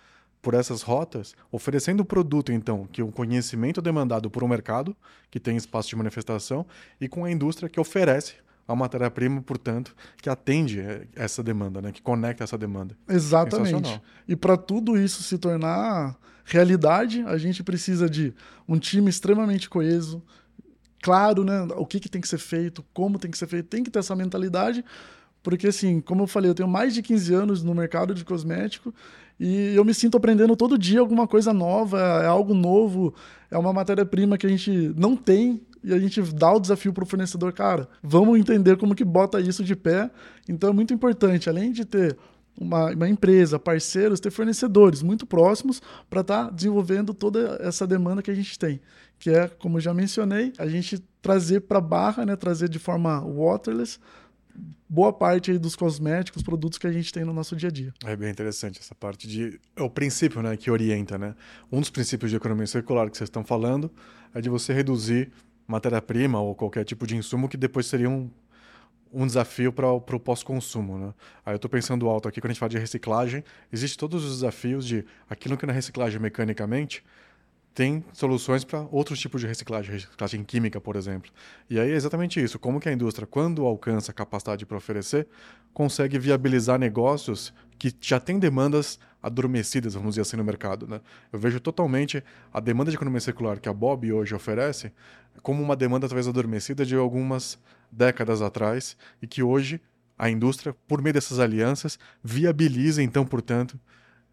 por 0.41 0.53
essas 0.53 0.81
rotas, 0.81 1.35
oferecendo 1.51 2.01
o 2.01 2.05
produto, 2.05 2.51
então, 2.51 2.85
que 2.91 3.01
é 3.01 3.03
um 3.03 3.11
conhecimento 3.11 3.81
demandado 3.81 4.29
por 4.29 4.43
um 4.43 4.47
mercado, 4.47 4.95
que 5.31 5.39
tem 5.39 5.57
espaço 5.57 5.89
de 5.89 5.95
manifestação, 5.95 6.65
e 7.01 7.07
com 7.07 7.25
a 7.25 7.31
indústria 7.31 7.67
que 7.67 7.79
oferece 7.79 8.35
a 8.67 8.75
matéria-prima, 8.75 9.41
portanto, 9.41 9.95
que 10.21 10.29
atende 10.29 10.81
eh, 10.81 11.07
essa 11.15 11.41
demanda, 11.41 11.81
né? 11.81 11.91
que 11.91 12.01
conecta 12.01 12.43
essa 12.43 12.57
demanda. 12.57 12.97
Exatamente. 13.07 14.01
E 14.27 14.35
para 14.35 14.57
tudo 14.57 14.97
isso 14.97 15.23
se 15.23 15.37
tornar 15.37 16.17
realidade, 16.43 17.23
a 17.27 17.37
gente 17.37 17.63
precisa 17.63 18.09
de 18.09 18.33
um 18.67 18.77
time 18.77 19.09
extremamente 19.09 19.69
coeso, 19.69 20.21
claro, 21.01 21.43
né? 21.43 21.67
O 21.75 21.85
que, 21.85 21.99
que 21.99 22.09
tem 22.09 22.21
que 22.21 22.27
ser 22.27 22.37
feito, 22.37 22.83
como 22.93 23.19
tem 23.19 23.29
que 23.29 23.37
ser 23.37 23.47
feito, 23.47 23.67
tem 23.67 23.83
que 23.83 23.91
ter 23.91 23.99
essa 23.99 24.15
mentalidade, 24.15 24.83
porque 25.43 25.67
assim, 25.67 26.01
como 26.01 26.23
eu 26.23 26.27
falei, 26.27 26.49
eu 26.49 26.55
tenho 26.55 26.67
mais 26.67 26.93
de 26.93 27.01
15 27.01 27.33
anos 27.33 27.63
no 27.63 27.73
mercado 27.73 28.13
de 28.13 28.25
cosmético 28.25 28.93
e 29.39 29.75
eu 29.75 29.85
me 29.85 29.93
sinto 29.93 30.17
aprendendo 30.17 30.55
todo 30.55 30.77
dia 30.77 30.99
alguma 30.99 31.27
coisa 31.27 31.53
nova, 31.53 31.99
é 32.23 32.25
algo 32.25 32.53
novo, 32.53 33.13
é 33.51 33.57
uma 33.57 33.71
matéria-prima 33.71 34.37
que 34.37 34.45
a 34.45 34.49
gente 34.49 34.93
não 34.97 35.15
tem 35.15 35.61
e 35.87 35.93
a 35.93 35.99
gente 35.99 36.21
dá 36.33 36.51
o 36.51 36.59
desafio 36.59 36.91
para 36.91 37.03
o 37.03 37.07
fornecedor, 37.07 37.53
cara, 37.53 37.87
vamos 38.03 38.37
entender 38.37 38.75
como 38.75 38.93
que 38.93 39.05
bota 39.05 39.39
isso 39.39 39.63
de 39.63 39.75
pé. 39.75 40.11
Então 40.47 40.69
é 40.69 40.73
muito 40.73 40.93
importante, 40.93 41.49
além 41.49 41.71
de 41.71 41.85
ter 41.85 42.17
uma, 42.59 42.91
uma 42.91 43.07
empresa, 43.07 43.57
parceiros, 43.57 44.19
ter 44.19 44.31
fornecedores 44.31 45.01
muito 45.01 45.25
próximos 45.25 45.81
para 46.09 46.21
estar 46.21 46.45
tá 46.45 46.51
desenvolvendo 46.51 47.13
toda 47.13 47.57
essa 47.61 47.87
demanda 47.87 48.21
que 48.21 48.29
a 48.29 48.35
gente 48.35 48.59
tem. 48.59 48.81
Que 49.17 49.29
é, 49.29 49.47
como 49.47 49.79
já 49.79 49.93
mencionei, 49.93 50.51
a 50.57 50.67
gente 50.67 51.01
trazer 51.21 51.61
para 51.61 51.77
a 51.77 51.81
barra, 51.81 52.25
né, 52.25 52.35
trazer 52.35 52.67
de 52.67 52.79
forma 52.79 53.21
waterless 53.21 53.97
boa 54.89 55.13
parte 55.13 55.51
aí 55.51 55.59
dos 55.59 55.75
cosméticos, 55.75 56.41
produtos 56.41 56.79
que 56.79 56.87
a 56.87 56.91
gente 56.91 57.11
tem 57.11 57.23
no 57.23 57.33
nosso 57.33 57.55
dia 57.55 57.69
a 57.69 57.71
dia. 57.71 57.93
É 58.05 58.15
bem 58.15 58.29
interessante 58.29 58.79
essa 58.79 58.95
parte 58.95 59.27
de 59.27 59.59
é 59.75 59.83
o 59.83 59.89
princípio, 59.89 60.41
né, 60.41 60.55
que 60.57 60.71
orienta, 60.71 61.17
né? 61.17 61.35
Um 61.71 61.79
dos 61.79 61.89
princípios 61.89 62.31
de 62.31 62.37
economia 62.37 62.65
circular 62.65 63.09
que 63.09 63.17
vocês 63.17 63.27
estão 63.27 63.43
falando 63.43 63.91
é 64.33 64.41
de 64.41 64.49
você 64.49 64.73
reduzir 64.73 65.31
matéria-prima 65.67 66.39
ou 66.39 66.55
qualquer 66.55 66.85
tipo 66.85 67.05
de 67.05 67.15
insumo 67.15 67.49
que 67.49 67.57
depois 67.57 67.85
seria 67.85 68.09
um, 68.09 68.29
um 69.11 69.27
desafio 69.27 69.71
para 69.73 69.91
o 69.91 70.19
pós-consumo. 70.19 70.97
Né? 70.97 71.13
Aí 71.45 71.53
eu 71.53 71.57
estou 71.57 71.69
pensando 71.69 72.07
alto 72.07 72.27
aqui, 72.27 72.39
quando 72.39 72.51
a 72.51 72.53
gente 72.53 72.59
fala 72.59 72.69
de 72.69 72.77
reciclagem, 72.77 73.43
existem 73.71 73.99
todos 73.99 74.23
os 74.23 74.35
desafios 74.35 74.85
de 74.85 75.05
aquilo 75.29 75.57
que 75.57 75.65
na 75.65 75.73
reciclagem 75.73 76.19
mecanicamente 76.19 77.03
tem 77.77 78.03
soluções 78.11 78.63
para 78.63 78.87
outros 78.89 79.19
tipos 79.19 79.39
de 79.39 79.45
reciclagem, 79.45 79.91
reciclagem 79.91 80.43
química, 80.43 80.81
por 80.81 80.95
exemplo. 80.95 81.29
E 81.69 81.79
aí 81.79 81.91
é 81.91 81.93
exatamente 81.93 82.43
isso, 82.43 82.57
como 82.57 82.79
que 82.79 82.89
a 82.89 82.91
indústria, 82.91 83.27
quando 83.27 83.63
alcança 83.67 84.09
a 84.09 84.15
capacidade 84.15 84.65
para 84.65 84.77
oferecer, 84.77 85.27
consegue 85.75 86.17
viabilizar 86.17 86.79
negócios 86.79 87.53
que 87.77 87.95
já 88.01 88.19
têm 88.19 88.39
demandas 88.39 88.99
adormecidas, 89.21 89.93
vamos 89.93 90.15
dizer 90.15 90.21
assim, 90.21 90.35
no 90.35 90.43
mercado. 90.43 90.87
Né? 90.87 90.99
Eu 91.31 91.37
vejo 91.37 91.59
totalmente 91.59 92.23
a 92.51 92.59
demanda 92.59 92.89
de 92.89 92.97
economia 92.97 93.19
circular 93.19 93.59
que 93.59 93.69
a 93.69 93.73
Bob 93.73 94.11
hoje 94.11 94.33
oferece 94.33 94.91
como 95.43 95.61
uma 95.61 95.75
demanda 95.75 96.07
talvez 96.07 96.27
adormecida 96.27 96.83
de 96.83 96.95
algumas 96.95 97.59
décadas 97.91 98.41
atrás 98.41 98.97
e 99.21 99.27
que 99.27 99.43
hoje 99.43 99.79
a 100.17 100.31
indústria, 100.31 100.75
por 100.87 100.99
meio 100.99 101.13
dessas 101.13 101.37
alianças, 101.37 101.99
viabiliza, 102.23 103.03
então, 103.03 103.23
portanto, 103.23 103.79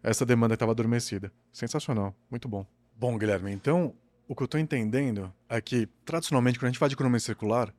essa 0.01 0.25
demanda 0.25 0.53
que 0.53 0.55
estava 0.55 0.71
adormecida. 0.71 1.31
Sensacional, 1.53 2.15
muito 2.31 2.49
bom. 2.49 2.65
Bom, 2.97 3.17
Guilherme, 3.17 3.51
então, 3.51 3.93
o 4.25 4.33
que 4.33 4.41
eu 4.41 4.45
estou 4.45 4.57
entendendo 4.57 5.33
é 5.49 5.59
que, 5.59 5.85
tradicionalmente, 6.05 6.57
quando 6.57 6.67
a 6.67 6.69
gente 6.69 6.79
fala 6.79 6.87
de 6.87 6.95
economia 6.95 7.19
circular, 7.19 7.75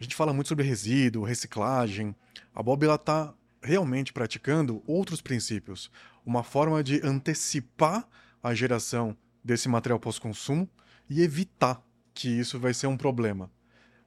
a 0.00 0.02
gente 0.02 0.16
fala 0.16 0.32
muito 0.32 0.48
sobre 0.48 0.64
resíduo, 0.64 1.22
reciclagem. 1.22 2.16
A 2.54 2.62
Bob 2.62 2.82
está 2.86 3.34
realmente 3.62 4.10
praticando 4.10 4.82
outros 4.86 5.20
princípios, 5.20 5.90
uma 6.24 6.42
forma 6.42 6.82
de 6.82 6.98
antecipar 7.04 8.08
a 8.42 8.54
geração 8.54 9.14
desse 9.44 9.68
material 9.68 10.00
pós-consumo 10.00 10.66
e 11.10 11.20
evitar 11.20 11.82
que 12.14 12.28
isso 12.28 12.58
vai 12.58 12.72
ser 12.72 12.86
um 12.86 12.96
problema. 12.96 13.50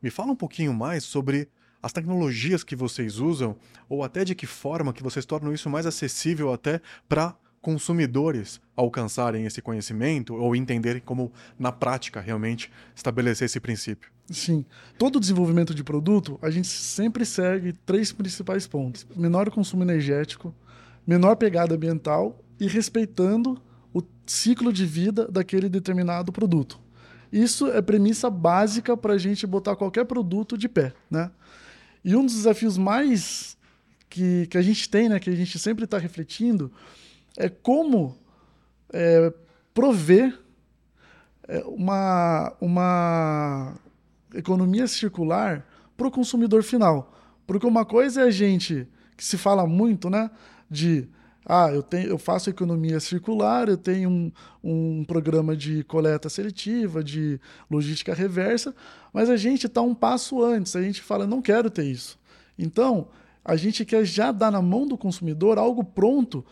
Me 0.02 0.10
fala 0.10 0.32
um 0.32 0.36
pouquinho 0.36 0.74
mais 0.74 1.04
sobre 1.04 1.50
as 1.84 1.94
tecnologias 1.94 2.64
que 2.64 2.76
vocês 2.76 3.20
usam 3.20 3.56
ou 3.88 4.04
até 4.04 4.26
de 4.26 4.34
que 4.34 4.48
forma 4.48 4.92
que 4.92 5.04
vocês 5.04 5.24
tornam 5.24 5.54
isso 5.54 5.70
mais 5.70 5.86
acessível 5.86 6.52
até 6.52 6.82
para 7.08 7.38
consumidores 7.68 8.62
alcançarem 8.78 9.46
esse 9.46 9.62
conhecimento 9.62 10.34
ou 10.34 10.56
entenderem 10.56 11.02
como 11.04 11.34
na 11.60 11.70
prática 11.70 12.22
realmente 12.22 12.72
estabelecer 12.96 13.46
esse 13.46 13.60
princípio. 13.60 14.10
Sim. 14.30 14.64
Todo 14.98 15.20
desenvolvimento 15.20 15.76
de 15.76 15.84
produto, 15.84 16.40
a 16.42 16.50
gente 16.50 16.70
sempre 16.70 17.26
segue 17.26 17.74
três 17.86 18.14
principais 18.14 18.66
pontos: 18.66 19.06
menor 19.14 19.50
consumo 19.50 19.84
energético, 19.84 20.56
menor 21.06 21.36
pegada 21.36 21.76
ambiental 21.76 22.42
e 22.58 22.68
respeitando 22.68 23.62
o 23.94 24.02
ciclo 24.26 24.72
de 24.72 24.86
vida 24.86 25.28
daquele 25.28 25.68
determinado 25.68 26.32
produto. 26.32 26.80
Isso 27.30 27.68
é 27.68 27.82
premissa 27.82 28.30
básica 28.30 28.96
para 28.96 29.16
a 29.16 29.18
gente 29.18 29.46
botar 29.46 29.76
qualquer 29.76 30.06
produto 30.06 30.58
de 30.58 30.70
pé, 30.70 30.94
né? 31.12 31.30
E 32.02 32.16
um 32.16 32.26
dos 32.26 32.36
desafios 32.36 32.78
mais 32.78 33.58
que, 34.10 34.48
que 34.48 34.58
a 34.58 34.62
gente 34.62 34.88
tem, 34.88 35.10
né, 35.10 35.20
que 35.20 35.30
a 35.30 35.36
gente 35.36 35.60
sempre 35.60 35.84
está 35.84 35.98
refletindo, 35.98 36.72
é 37.38 37.48
como 37.48 38.18
é, 38.92 39.32
prover 39.74 40.38
é, 41.48 41.64
uma, 41.66 42.54
uma 42.60 43.76
economia 44.34 44.88
circular 44.88 45.66
para 45.96 46.08
o 46.08 46.12
consumidor 46.12 46.64
final. 46.64 47.14
Porque 47.46 47.66
uma 47.66 47.86
coisa 47.86 48.22
é 48.22 48.24
a 48.26 48.32
gente, 48.32 48.88
que 49.16 49.24
se 49.24 49.38
fala 49.38 49.66
muito, 49.66 50.10
né, 50.10 50.30
de 50.70 51.08
ah, 51.46 51.72
eu, 51.72 51.82
tenho, 51.82 52.10
eu 52.10 52.18
faço 52.18 52.50
economia 52.50 53.00
circular, 53.00 53.70
eu 53.70 53.78
tenho 53.78 54.10
um, 54.10 54.32
um 54.62 55.06
programa 55.06 55.56
de 55.56 55.82
coleta 55.86 56.28
seletiva, 56.28 57.02
de 57.02 57.40
logística 57.72 58.14
reversa, 58.14 58.76
mas 59.14 59.30
a 59.30 59.38
gente 59.38 59.66
está 59.66 59.82
um 59.82 59.96
passo 59.96 60.44
antes, 60.44 60.76
a 60.76 60.82
gente 60.82 61.02
fala, 61.02 61.26
não 61.26 61.42
quero 61.42 61.70
ter 61.70 61.86
isso. 61.86 62.20
Então, 62.60 63.08
A 63.48 63.56
gente 63.56 63.86
quer 63.86 64.04
já 64.04 64.34
dar 64.34 64.52
na 64.52 64.62
mão 64.62 64.86
do 64.86 64.98
consumidor 64.98 65.58
algo 65.58 65.82
pronto 65.82 66.46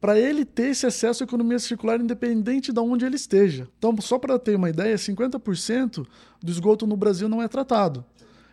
para 0.00 0.18
ele 0.18 0.44
ter 0.44 0.68
esse 0.68 0.86
acesso 0.86 1.22
à 1.22 1.26
economia 1.26 1.58
circular 1.58 2.00
independente 2.00 2.72
de 2.72 2.80
onde 2.80 3.04
ele 3.04 3.16
esteja. 3.16 3.68
Então, 3.78 3.96
só 4.00 4.18
para 4.18 4.38
ter 4.38 4.56
uma 4.56 4.70
ideia, 4.70 4.96
50% 4.96 6.06
do 6.42 6.50
esgoto 6.50 6.86
no 6.86 6.96
Brasil 6.96 7.28
não 7.28 7.42
é 7.42 7.48
tratado. 7.48 8.04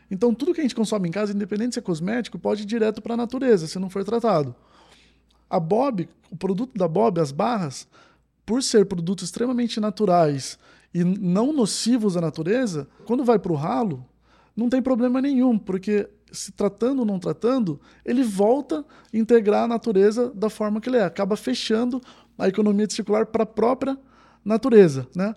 Então, 0.10 0.34
tudo 0.34 0.54
que 0.54 0.60
a 0.60 0.64
gente 0.64 0.76
consome 0.76 1.08
em 1.08 1.12
casa, 1.12 1.34
independente 1.34 1.74
se 1.74 1.80
é 1.80 1.82
cosmético, 1.82 2.40
pode 2.40 2.64
ir 2.64 2.66
direto 2.66 3.02
para 3.02 3.14
a 3.14 3.18
natureza, 3.18 3.68
se 3.68 3.78
não 3.78 3.90
for 3.90 4.04
tratado. 4.04 4.56
A 5.50 5.60
Bob, 5.60 6.10
o 6.32 6.36
produto 6.36 6.78
da 6.78 6.88
Bob, 6.88 7.20
as 7.20 7.32
barras, 7.32 7.88
por 8.46 8.62
ser 8.62 8.86
produtos 8.86 9.26
extremamente 9.26 9.80
naturais 9.80 10.58
e 10.94 11.04
não 11.04 11.52
nocivos 11.52 12.16
à 12.16 12.22
natureza, 12.22 12.88
quando 13.06 13.24
vai 13.24 13.38
para 13.38 13.52
o 13.52 13.56
ralo, 13.56 14.06
não 14.56 14.70
tem 14.70 14.82
problema 14.82 15.22
nenhum, 15.22 15.58
porque 15.58 16.08
se 16.36 16.52
tratando 16.52 17.00
ou 17.00 17.06
não 17.06 17.20
tratando, 17.20 17.80
ele 18.04 18.24
volta 18.24 18.86
a 19.14 19.18
integrar 19.18 19.64
a 19.64 19.68
natureza 19.68 20.32
da 20.34 20.50
forma 20.50 20.80
que 20.82 20.90
ele 20.90 20.98
é, 20.98 21.04
acaba 21.04 21.36
fechando 21.36 22.02
a 22.38 22.48
economia 22.48 22.88
circular 22.90 23.26
para 23.26 23.44
a 23.44 23.48
própria 23.48 23.98
natureza, 24.44 25.08
né? 25.16 25.34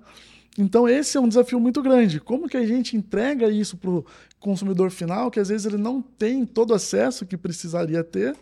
Então 0.59 0.89
esse 0.89 1.17
é 1.17 1.21
um 1.21 1.29
desafio 1.29 1.61
muito 1.61 1.81
grande. 1.81 2.21
Como 2.21 2.49
que 2.49 2.57
a 2.57 2.67
gente 2.67 2.97
entrega 2.97 3.49
isso 3.49 3.77
para 3.77 3.91
o 3.91 4.05
consumidor 4.41 4.91
final, 4.91 5.31
que 5.31 5.39
às 5.39 5.49
vezes 5.49 5.67
ele 5.67 5.77
não 5.77 6.03
tem 6.03 6.45
todo 6.45 6.73
o 6.73 6.75
acesso 6.75 7.25
que 7.25 7.37
precisaria 7.37 8.03
ter, 8.03 8.37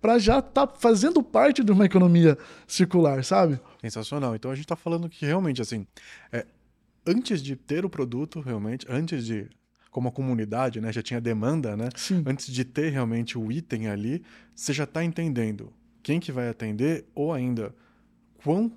para 0.00 0.18
já 0.18 0.38
estar 0.38 0.68
tá 0.68 0.74
fazendo 0.78 1.22
parte 1.22 1.64
de 1.64 1.72
uma 1.72 1.84
economia 1.84 2.38
circular, 2.66 3.24
sabe? 3.24 3.60
Sensacional. 3.80 4.36
Então 4.36 4.50
a 4.50 4.54
gente 4.54 4.64
está 4.64 4.76
falando 4.76 5.08
que 5.08 5.26
realmente 5.26 5.60
assim, 5.60 5.84
é, 6.32 6.46
antes 7.04 7.42
de 7.42 7.56
ter 7.56 7.84
o 7.84 7.90
produto, 7.90 8.40
realmente, 8.40 8.86
antes 8.88 9.26
de 9.26 9.48
como 9.98 10.10
a 10.10 10.12
comunidade, 10.12 10.80
né, 10.80 10.92
já 10.92 11.02
tinha 11.02 11.20
demanda, 11.20 11.76
né? 11.76 11.88
Sim. 11.96 12.22
Antes 12.24 12.46
de 12.46 12.64
ter 12.64 12.90
realmente 12.90 13.36
o 13.36 13.50
item 13.50 13.88
ali, 13.88 14.22
você 14.54 14.72
já 14.72 14.84
está 14.84 15.02
entendendo 15.02 15.72
quem 16.04 16.20
que 16.20 16.30
vai 16.30 16.48
atender 16.48 17.04
ou 17.16 17.32
ainda 17.32 17.74
quão 18.44 18.70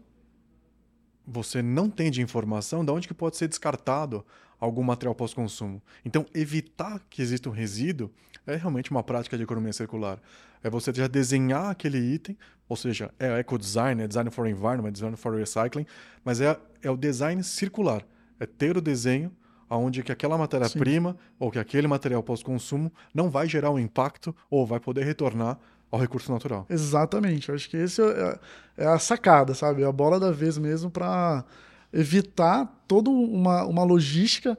você 1.24 1.62
não 1.62 1.92
tem 1.92 2.10
de 2.10 2.24
informação 2.24 2.84
de 2.84 2.92
onde 2.92 3.08
que 3.08 3.14
pode 3.14 3.38
ser 3.38 3.48
descartado 3.48 4.26
algum 4.60 4.82
material 4.82 5.14
pós-consumo. 5.14 5.80
Então, 6.04 6.26
evitar 6.34 7.00
que 7.08 7.22
exista 7.22 7.48
um 7.50 7.52
resíduo 7.52 8.12
é 8.48 8.56
realmente 8.56 8.90
uma 8.90 9.04
prática 9.04 9.38
de 9.38 9.44
economia 9.44 9.74
circular. 9.74 10.20
É 10.64 10.72
você 10.72 10.92
já 10.92 11.06
desenhar 11.06 11.70
aquele 11.70 12.00
item, 12.00 12.36
ou 12.68 12.76
seja, 12.76 13.14
é 13.20 13.28
eco-design, 13.42 14.02
é 14.02 14.08
design 14.08 14.32
for 14.32 14.48
environment, 14.48 14.92
design 14.92 15.16
for 15.16 15.36
recycling, 15.36 15.86
mas 16.26 16.42
é, 16.42 16.60
é 16.82 16.90
o 16.90 16.98
design 16.98 17.44
circular. 17.44 18.04
É 18.40 18.48
ter 18.48 18.76
o 18.76 18.82
desenho 18.82 19.32
onde 19.78 20.04
que 20.04 20.12
aquela 20.12 20.38
matéria-prima 20.38 21.16
ou 21.40 21.52
que 21.52 21.60
aquele 21.60 21.88
material 21.88 22.22
pós-consumo 22.22 22.92
não 23.14 23.30
vai 23.30 23.48
gerar 23.48 23.72
um 23.72 23.80
impacto 23.80 24.36
ou 24.50 24.66
vai 24.66 24.80
poder 24.80 25.06
retornar 25.06 25.58
ao 25.92 26.00
recurso 26.00 26.32
natural. 26.32 26.66
Exatamente. 26.70 27.50
Eu 27.50 27.56
acho 27.56 27.70
que 27.70 27.78
esse 27.78 28.02
é, 28.02 28.40
é 28.78 28.86
a 28.86 28.98
sacada, 28.98 29.54
sabe? 29.54 29.84
É 29.84 29.86
a 29.86 29.92
bola 29.92 30.20
da 30.20 30.32
vez 30.32 30.58
mesmo 30.58 30.90
para 30.90 31.44
evitar 31.92 32.66
toda 32.88 33.10
uma, 33.10 33.66
uma 33.66 33.84
logística 33.84 34.58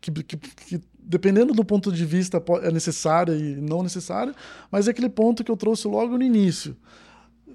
que, 0.00 0.10
que, 0.10 0.36
que, 0.36 0.80
dependendo 0.98 1.52
do 1.52 1.64
ponto 1.64 1.90
de 1.90 2.04
vista, 2.04 2.42
é 2.62 2.70
necessária 2.70 3.32
e 3.32 3.56
não 3.56 3.82
necessária, 3.82 4.34
mas 4.70 4.86
é 4.86 4.92
aquele 4.92 5.08
ponto 5.08 5.42
que 5.42 5.50
eu 5.50 5.56
trouxe 5.56 5.88
logo 5.88 6.16
no 6.16 6.22
início. 6.22 6.76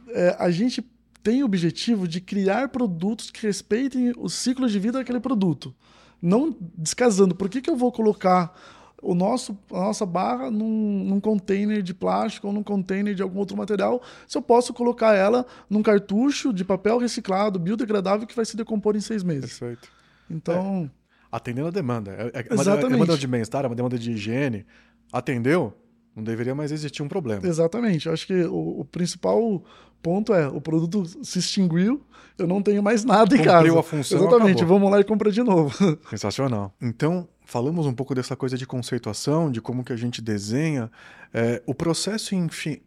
É, 0.09 0.35
a 0.37 0.51
gente 0.51 0.85
tem 1.23 1.41
o 1.41 1.45
objetivo 1.45 2.07
de 2.07 2.21
criar 2.21 2.69
produtos 2.69 3.31
que 3.31 3.47
respeitem 3.47 4.13
o 4.17 4.29
ciclo 4.29 4.67
de 4.69 4.77
vida 4.77 4.99
daquele 4.99 5.19
produto. 5.19 5.73
Não 6.21 6.55
descasando. 6.77 7.35
Por 7.35 7.49
que, 7.49 7.61
que 7.61 7.69
eu 7.69 7.75
vou 7.75 7.91
colocar 7.91 8.53
o 9.01 9.13
nosso, 9.13 9.57
a 9.71 9.81
nossa 9.81 10.05
barra 10.05 10.49
num, 10.49 11.03
num 11.05 11.19
container 11.19 11.81
de 11.81 11.93
plástico 11.93 12.47
ou 12.47 12.53
num 12.53 12.63
container 12.63 13.13
de 13.13 13.21
algum 13.21 13.39
outro 13.39 13.55
material, 13.55 14.01
se 14.27 14.37
eu 14.37 14.41
posso 14.41 14.73
colocar 14.73 15.13
ela 15.13 15.45
num 15.69 15.83
cartucho 15.83 16.51
de 16.51 16.65
papel 16.65 16.97
reciclado, 16.97 17.59
biodegradável, 17.59 18.25
que 18.25 18.35
vai 18.35 18.45
se 18.45 18.57
decompor 18.57 18.95
em 18.95 19.01
seis 19.01 19.23
meses. 19.23 19.59
Perfeito. 19.59 19.87
Então. 20.29 20.89
É. 20.91 21.05
Atendendo 21.31 21.67
a 21.67 21.71
demanda. 21.71 22.11
É, 22.11 22.45
é 22.49 22.53
uma, 22.53 22.63
é 22.63 22.73
uma 22.73 22.89
demanda 22.89 23.17
de 23.17 23.27
bem-estar, 23.27 23.65
é 23.65 23.67
uma 23.67 23.75
demanda 23.75 23.99
de 23.99 24.11
higiene. 24.11 24.65
Atendeu? 25.11 25.73
Não 26.15 26.23
deveria 26.23 26.55
mais 26.55 26.71
existir 26.71 27.03
um 27.03 27.07
problema. 27.07 27.45
Exatamente. 27.45 28.07
Eu 28.07 28.13
acho 28.13 28.25
que 28.25 28.43
o, 28.45 28.79
o 28.79 28.85
principal 28.85 29.63
ponto 30.01 30.33
é: 30.33 30.47
o 30.47 30.61
produto 30.61 31.03
se 31.23 31.39
extinguiu, 31.39 32.01
eu 32.37 32.47
não 32.47 32.61
tenho 32.61 32.81
mais 32.81 33.03
nada 33.03 33.35
em 33.35 33.39
Cumpriu 33.39 33.45
casa. 33.45 33.57
Cumpriu 33.57 33.79
a 33.79 33.83
função. 33.83 34.19
Exatamente, 34.19 34.57
acabou. 34.57 34.79
vamos 34.79 34.91
lá 34.91 34.99
e 34.99 35.03
compra 35.03 35.31
de 35.31 35.43
novo. 35.43 35.75
Sensacional. 36.09 36.73
Então, 36.81 37.27
falamos 37.43 37.85
um 37.85 37.93
pouco 37.93 38.15
dessa 38.15 38.35
coisa 38.35 38.57
de 38.57 38.65
conceituação, 38.65 39.51
de 39.51 39.59
como 39.59 39.83
que 39.83 39.91
a 39.91 39.97
gente 39.97 40.21
desenha. 40.21 40.91
É, 41.33 41.61
o 41.65 41.73
processo, 41.73 42.33
enfim, 42.33 42.79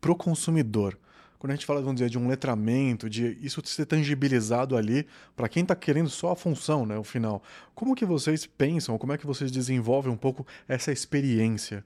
para 0.00 0.12
o 0.12 0.16
consumidor. 0.16 0.98
Quando 1.38 1.50
a 1.50 1.56
gente 1.56 1.66
fala, 1.66 1.80
vamos 1.80 1.96
dizer, 1.96 2.08
de 2.08 2.16
um 2.16 2.28
letramento, 2.28 3.10
de 3.10 3.36
isso 3.42 3.60
ser 3.64 3.84
tangibilizado 3.84 4.76
ali, 4.76 5.04
para 5.34 5.48
quem 5.48 5.64
está 5.64 5.74
querendo 5.74 6.08
só 6.08 6.30
a 6.30 6.36
função, 6.36 6.86
né, 6.86 6.96
o 6.96 7.02
final. 7.02 7.42
Como 7.74 7.96
que 7.96 8.04
vocês 8.04 8.46
pensam, 8.46 8.96
como 8.96 9.12
é 9.12 9.18
que 9.18 9.26
vocês 9.26 9.50
desenvolvem 9.50 10.12
um 10.12 10.16
pouco 10.16 10.46
essa 10.68 10.92
experiência? 10.92 11.84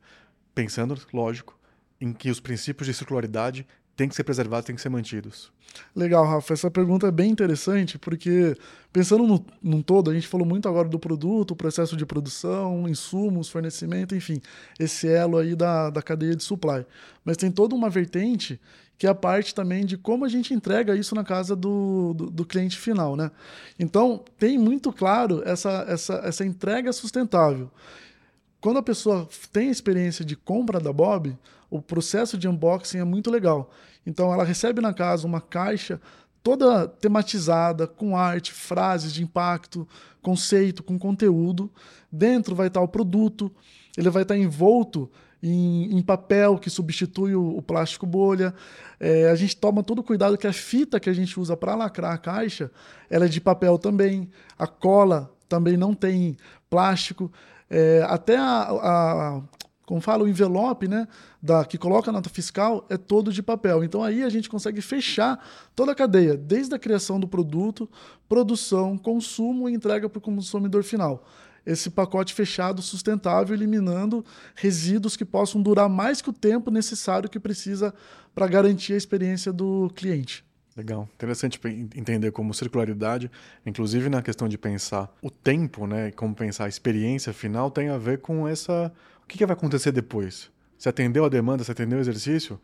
Pensando, 0.57 0.99
lógico, 1.13 1.55
em 2.01 2.15
que 2.15 2.31
os 2.31 2.41
princípios 2.41 2.87
de 2.87 2.95
circularidade 2.95 3.67
têm 3.95 4.09
que 4.09 4.15
ser 4.15 4.25
preservados, 4.25 4.65
têm 4.65 4.75
que 4.75 4.81
ser 4.81 4.89
mantidos. 4.89 5.53
Legal, 5.95 6.25
Rafa. 6.25 6.55
Essa 6.55 6.71
pergunta 6.71 7.07
é 7.07 7.11
bem 7.11 7.31
interessante, 7.31 7.99
porque 7.99 8.57
pensando 8.91 9.27
no, 9.27 9.45
num 9.63 9.83
todo, 9.83 10.11
a 10.11 10.15
gente 10.15 10.27
falou 10.27 10.47
muito 10.47 10.67
agora 10.67 10.89
do 10.89 10.99
produto, 10.99 11.55
processo 11.55 11.95
de 11.95 12.07
produção, 12.07 12.89
insumos, 12.89 13.51
fornecimento, 13.51 14.15
enfim, 14.15 14.41
esse 14.81 15.07
elo 15.07 15.37
aí 15.37 15.55
da, 15.55 15.91
da 15.91 16.01
cadeia 16.01 16.35
de 16.35 16.43
supply. 16.43 16.87
Mas 17.23 17.37
tem 17.37 17.51
toda 17.53 17.75
uma 17.75 17.91
vertente 17.91 18.59
que 18.99 19.07
é 19.07 19.11
a 19.11 19.15
parte 19.15 19.55
também 19.55 19.85
de 19.85 19.99
como 19.99 20.25
a 20.25 20.29
gente 20.29 20.55
entrega 20.55 20.97
isso 20.97 21.15
na 21.15 21.23
casa 21.23 21.55
do, 21.55 22.15
do, 22.15 22.31
do 22.31 22.47
cliente 22.47 22.79
final, 22.79 23.15
né? 23.15 23.31
Então, 23.79 24.25
tem 24.39 24.57
muito 24.57 24.91
claro 24.91 25.43
essa, 25.45 25.85
essa, 25.87 26.15
essa 26.25 26.47
entrega 26.47 26.91
sustentável. 26.95 27.71
Quando 28.61 28.79
a 28.79 28.83
pessoa 28.83 29.29
tem 29.53 29.69
a 29.69 29.73
experiência 29.73 30.25
de 30.25 30.35
compra 30.35 30.81
da 30.81 30.93
Bob, 30.93 31.37
o 31.71 31.81
processo 31.81 32.39
de 32.39 32.49
unboxing 32.49 32.99
é 32.99 33.05
muito 33.05 33.31
legal. 33.31 33.71
Então 34.07 34.33
ela 34.33 34.45
recebe 34.45 34.81
na 34.81 34.95
casa 34.95 35.27
uma 35.27 35.41
caixa 35.41 36.01
toda 36.43 36.87
tematizada, 36.87 37.89
com 37.89 38.17
arte, 38.17 38.53
frases 38.53 39.13
de 39.13 39.23
impacto, 39.23 39.87
conceito, 40.23 40.83
com 40.83 40.97
conteúdo. 40.97 41.71
Dentro 42.11 42.55
vai 42.55 42.69
estar 42.69 42.81
o 42.81 42.89
produto, 42.89 43.51
ele 43.97 44.11
vai 44.11 44.23
estar 44.23 44.37
envolto 44.37 45.11
em, 45.43 45.97
em 45.97 46.03
papel 46.03 46.57
que 46.57 46.71
substitui 46.71 47.35
o, 47.35 47.57
o 47.57 47.63
plástico 47.63 48.07
bolha. 48.07 48.55
É, 49.01 49.29
a 49.29 49.35
gente 49.35 49.57
toma 49.57 49.83
todo 49.83 50.03
cuidado 50.03 50.39
que 50.39 50.47
a 50.47 50.53
fita 50.53 51.01
que 51.01 51.11
a 51.11 51.13
gente 51.13 51.39
usa 51.39 51.57
para 51.57 51.75
lacrar 51.75 52.13
a 52.13 52.19
caixa, 52.19 52.71
ela 53.11 53.25
é 53.25 53.29
de 53.29 53.41
papel 53.41 53.77
também. 53.77 54.31
A 54.57 54.69
cola 54.69 55.35
também 55.49 55.77
não 55.77 55.95
tem 55.95 56.37
plástico. 56.71 57.31
É, 57.69 58.05
até 58.09 58.37
a, 58.37 58.63
a, 58.71 59.43
como 59.85 60.01
fala, 60.01 60.25
o 60.25 60.29
envelope 60.29 60.89
né, 60.89 61.07
da, 61.41 61.65
que 61.65 61.79
coloca 61.79 62.11
a 62.11 62.13
nota 62.13 62.29
fiscal 62.29 62.85
é 62.91 62.97
todo 62.97 63.33
de 63.33 63.43
papel. 63.43 63.85
Então 63.85 64.03
aí 64.03 64.23
a 64.23 64.29
gente 64.29 64.49
consegue 64.49 64.81
fechar 64.81 65.43
toda 65.75 65.93
a 65.93 65.95
cadeia, 65.95 66.37
desde 66.37 66.75
a 66.75 66.79
criação 66.79 67.21
do 67.21 67.29
produto, 67.29 67.89
produção, 68.29 68.99
consumo 68.99 69.69
e 69.69 69.75
entrega 69.75 70.09
para 70.09 70.19
o 70.19 70.23
consumidor 70.23 70.83
final. 70.83 71.25
Esse 71.65 71.91
pacote 71.91 72.33
fechado, 72.33 72.81
sustentável, 72.81 73.55
eliminando 73.55 74.25
resíduos 74.55 75.17
que 75.17 75.25
possam 75.25 75.61
durar 75.61 75.89
mais 75.89 76.23
que 76.23 76.31
o 76.31 76.33
tempo 76.33 76.71
necessário 76.71 77.29
que 77.29 77.41
precisa 77.41 77.93
para 78.33 78.47
garantir 78.47 78.93
a 78.93 78.97
experiência 78.97 79.53
do 79.53 79.91
cliente. 79.97 80.46
Legal. 80.77 81.09
Interessante 81.15 81.59
entender 81.97 82.31
como 82.33 82.53
circularidade, 82.53 83.31
inclusive 83.65 84.11
na 84.11 84.21
questão 84.21 84.47
de 84.47 84.59
pensar 84.59 85.11
o 85.23 85.31
tempo, 85.31 85.87
né, 85.87 86.11
como 86.11 86.35
pensar 86.35 86.67
a 86.67 86.69
experiência 86.69 87.33
final, 87.33 87.71
tem 87.71 87.89
a 87.89 87.97
ver 87.97 88.21
com 88.21 88.47
essa. 88.47 88.93
O 89.25 89.27
que, 89.27 89.39
que 89.39 89.47
vai 89.47 89.57
acontecer 89.57 89.91
depois? 89.91 90.51
Você 90.77 90.91
atendeu 90.91 91.25
a 91.25 91.31
demanda, 91.31 91.65
você 91.65 91.73
atendeu 91.73 91.97
o 91.97 92.01
exercício? 92.01 92.61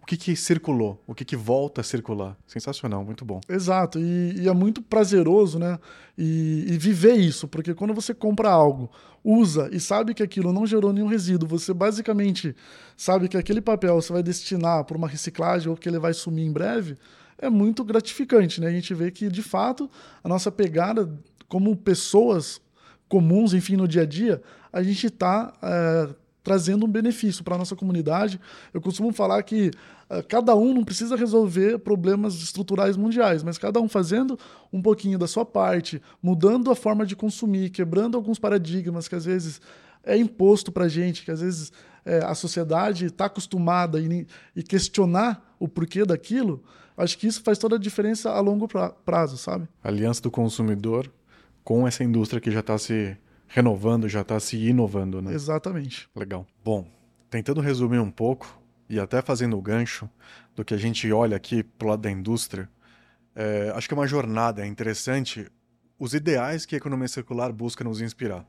O 0.00 0.06
que, 0.06 0.16
que 0.16 0.36
circulou? 0.36 1.02
O 1.04 1.12
que, 1.12 1.24
que 1.24 1.34
volta 1.34 1.80
a 1.80 1.84
circular? 1.84 2.36
Sensacional, 2.46 3.04
muito 3.04 3.24
bom. 3.24 3.40
Exato, 3.48 3.98
e, 3.98 4.42
e 4.42 4.48
é 4.48 4.54
muito 4.54 4.80
prazeroso, 4.80 5.58
né? 5.58 5.80
E, 6.16 6.64
e, 6.68 6.78
viver 6.78 7.14
isso, 7.14 7.48
porque 7.48 7.74
quando 7.74 7.92
você 7.92 8.14
compra 8.14 8.48
algo, 8.48 8.88
usa 9.24 9.68
e 9.72 9.80
sabe 9.80 10.14
que 10.14 10.22
aquilo 10.22 10.52
não 10.52 10.64
gerou 10.64 10.92
nenhum 10.92 11.08
resíduo, 11.08 11.48
você 11.48 11.74
basicamente 11.74 12.54
sabe 12.96 13.28
que 13.28 13.36
aquele 13.36 13.60
papel 13.60 14.00
você 14.00 14.12
vai 14.12 14.22
destinar 14.22 14.84
para 14.84 14.96
uma 14.96 15.08
reciclagem 15.08 15.68
ou 15.68 15.76
que 15.76 15.88
ele 15.88 15.98
vai 15.98 16.14
sumir 16.14 16.46
em 16.46 16.52
breve 16.52 16.96
é 17.38 17.50
muito 17.50 17.84
gratificante, 17.84 18.60
né? 18.60 18.68
A 18.68 18.72
gente 18.72 18.94
vê 18.94 19.10
que, 19.10 19.28
de 19.28 19.42
fato, 19.42 19.90
a 20.22 20.28
nossa 20.28 20.50
pegada 20.50 21.10
como 21.48 21.76
pessoas 21.76 22.60
comuns, 23.08 23.54
enfim, 23.54 23.76
no 23.76 23.86
dia 23.86 24.02
a 24.02 24.06
dia, 24.06 24.42
a 24.72 24.82
gente 24.82 25.06
está 25.06 25.52
é, 25.62 26.08
trazendo 26.42 26.86
um 26.86 26.88
benefício 26.88 27.44
para 27.44 27.54
a 27.54 27.58
nossa 27.58 27.76
comunidade. 27.76 28.40
Eu 28.72 28.80
costumo 28.80 29.12
falar 29.12 29.42
que 29.42 29.70
é, 30.08 30.22
cada 30.22 30.54
um 30.54 30.72
não 30.72 30.84
precisa 30.84 31.16
resolver 31.16 31.78
problemas 31.78 32.34
estruturais 32.36 32.96
mundiais, 32.96 33.42
mas 33.42 33.58
cada 33.58 33.80
um 33.80 33.88
fazendo 33.88 34.38
um 34.72 34.80
pouquinho 34.80 35.18
da 35.18 35.26
sua 35.26 35.44
parte, 35.44 36.00
mudando 36.22 36.70
a 36.70 36.74
forma 36.74 37.04
de 37.04 37.16
consumir, 37.16 37.70
quebrando 37.70 38.16
alguns 38.16 38.38
paradigmas 38.38 39.08
que 39.08 39.14
às 39.14 39.24
vezes 39.24 39.60
é 40.04 40.16
imposto 40.16 40.70
para 40.70 40.88
gente, 40.88 41.24
que 41.24 41.30
às 41.30 41.40
vezes 41.40 41.72
é, 42.04 42.18
a 42.24 42.34
sociedade 42.34 43.06
está 43.06 43.24
acostumada 43.24 44.00
e, 44.00 44.26
e 44.54 44.62
questionar 44.62 45.54
o 45.58 45.66
porquê 45.66 46.04
daquilo, 46.04 46.62
acho 46.96 47.18
que 47.18 47.26
isso 47.26 47.42
faz 47.42 47.58
toda 47.58 47.76
a 47.76 47.78
diferença 47.78 48.30
a 48.30 48.40
longo 48.40 48.68
prazo, 49.04 49.36
sabe? 49.36 49.68
Aliança 49.82 50.22
do 50.22 50.30
consumidor 50.30 51.12
com 51.62 51.86
essa 51.86 52.04
indústria 52.04 52.40
que 52.40 52.50
já 52.50 52.60
está 52.60 52.78
se 52.78 53.16
renovando, 53.48 54.08
já 54.08 54.20
está 54.22 54.38
se 54.38 54.56
inovando, 54.56 55.20
né? 55.20 55.32
Exatamente. 55.32 56.08
Legal. 56.14 56.46
Bom, 56.64 56.86
tentando 57.30 57.60
resumir 57.60 57.98
um 57.98 58.10
pouco 58.10 58.60
e 58.88 58.98
até 59.00 59.20
fazendo 59.20 59.58
o 59.58 59.62
gancho 59.62 60.08
do 60.54 60.64
que 60.64 60.74
a 60.74 60.76
gente 60.76 61.10
olha 61.12 61.36
aqui 61.36 61.62
pro 61.62 61.88
lado 61.88 62.02
da 62.02 62.10
indústria, 62.10 62.68
é, 63.34 63.72
acho 63.74 63.88
que 63.88 63.94
é 63.94 63.96
uma 63.96 64.06
jornada 64.06 64.66
interessante 64.66 65.46
os 65.98 66.14
ideais 66.14 66.66
que 66.66 66.74
a 66.74 66.78
economia 66.78 67.08
circular 67.08 67.52
busca 67.52 67.82
nos 67.82 68.00
inspirar. 68.00 68.46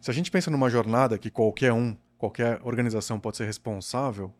Se 0.00 0.10
a 0.10 0.14
gente 0.14 0.30
pensa 0.30 0.50
numa 0.50 0.70
jornada 0.70 1.18
que 1.18 1.30
qualquer 1.30 1.72
um, 1.72 1.96
qualquer 2.16 2.60
organização 2.62 3.18
pode 3.18 3.36
ser 3.36 3.44
responsável, 3.44 4.32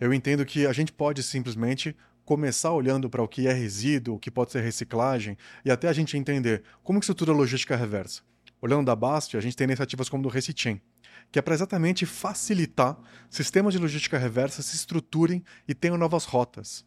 eu 0.00 0.12
entendo 0.12 0.44
que 0.44 0.66
a 0.66 0.72
gente 0.72 0.92
pode 0.92 1.22
simplesmente 1.22 1.96
começar 2.24 2.72
olhando 2.72 3.08
para 3.10 3.22
o 3.22 3.28
que 3.28 3.46
é 3.46 3.52
resíduo, 3.52 4.16
o 4.16 4.18
que 4.18 4.30
pode 4.30 4.52
ser 4.52 4.62
reciclagem, 4.62 5.36
e 5.64 5.70
até 5.70 5.88
a 5.88 5.92
gente 5.92 6.16
entender 6.16 6.62
como 6.82 6.98
que 6.98 7.04
estrutura 7.04 7.32
logística 7.32 7.76
reversa. 7.76 8.22
Olhando 8.60 8.86
da 8.86 8.94
BASF, 8.94 9.36
a 9.36 9.40
gente 9.40 9.56
tem 9.56 9.64
iniciativas 9.64 10.08
como 10.08 10.22
do 10.22 10.28
Recichem, 10.28 10.80
que 11.30 11.38
é 11.38 11.42
para 11.42 11.54
exatamente 11.54 12.06
facilitar 12.06 12.96
sistemas 13.28 13.74
de 13.74 13.80
logística 13.80 14.18
reversa 14.18 14.62
se 14.62 14.76
estruturem 14.76 15.42
e 15.66 15.74
tenham 15.74 15.98
novas 15.98 16.24
rotas. 16.24 16.84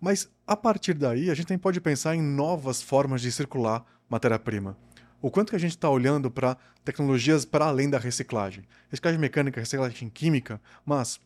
Mas 0.00 0.30
a 0.46 0.56
partir 0.56 0.94
daí, 0.94 1.30
a 1.30 1.34
gente 1.34 1.48
também 1.48 1.58
pode 1.58 1.80
pensar 1.80 2.14
em 2.14 2.22
novas 2.22 2.80
formas 2.80 3.20
de 3.20 3.30
circular 3.30 3.84
matéria-prima. 4.08 4.78
O 5.20 5.30
quanto 5.30 5.50
que 5.50 5.56
a 5.56 5.60
gente 5.60 5.72
está 5.72 5.90
olhando 5.90 6.30
para 6.30 6.56
tecnologias 6.82 7.44
para 7.44 7.66
além 7.66 7.90
da 7.90 7.98
reciclagem. 7.98 8.64
Reciclagem 8.88 9.20
mecânica, 9.20 9.60
reciclagem 9.60 10.08
química, 10.08 10.60
mas 10.84 11.20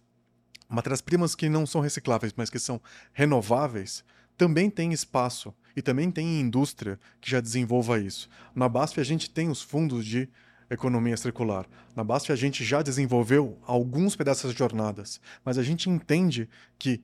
matérias-primas 0.68 1.34
que 1.34 1.48
não 1.48 1.66
são 1.66 1.80
recicláveis, 1.80 2.32
mas 2.36 2.50
que 2.50 2.58
são 2.58 2.80
renováveis, 3.12 4.04
também 4.36 4.68
tem 4.68 4.92
espaço 4.92 5.54
e 5.76 5.82
também 5.82 6.10
tem 6.10 6.40
indústria 6.40 6.98
que 7.20 7.30
já 7.30 7.40
desenvolva 7.40 7.98
isso. 7.98 8.28
Na 8.54 8.68
BASF 8.68 9.00
a 9.00 9.04
gente 9.04 9.30
tem 9.30 9.48
os 9.48 9.62
fundos 9.62 10.04
de 10.04 10.28
economia 10.70 11.16
circular. 11.16 11.66
Na 11.94 12.02
BASF 12.02 12.32
a 12.32 12.36
gente 12.36 12.64
já 12.64 12.82
desenvolveu 12.82 13.58
alguns 13.66 14.16
pedaços 14.16 14.52
de 14.52 14.58
jornadas, 14.58 15.20
mas 15.44 15.58
a 15.58 15.62
gente 15.62 15.88
entende 15.88 16.48
que 16.78 17.02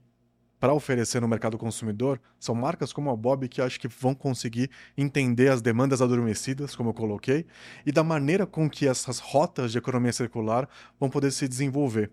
para 0.59 0.75
oferecer 0.75 1.21
no 1.21 1.29
mercado 1.29 1.57
consumidor 1.57 2.21
são 2.39 2.55
marcas 2.55 2.93
como 2.93 3.11
a 3.11 3.17
Bob 3.17 3.49
que 3.49 3.63
acho 3.63 3.81
que 3.81 3.89
vão 3.89 4.15
conseguir 4.15 4.71
entender 4.97 5.49
as 5.49 5.63
demandas 5.63 6.03
adormecidas, 6.03 6.77
como 6.77 6.91
eu 6.91 6.95
coloquei, 6.95 7.47
e 7.87 7.91
da 7.91 8.05
maneira 8.05 8.47
com 8.47 8.69
que 8.69 8.87
essas 8.87 9.19
rotas 9.19 9.73
de 9.73 9.79
economia 9.79 10.13
circular 10.13 10.69
vão 10.99 11.09
poder 11.09 11.31
se 11.31 11.49
desenvolver 11.49 12.11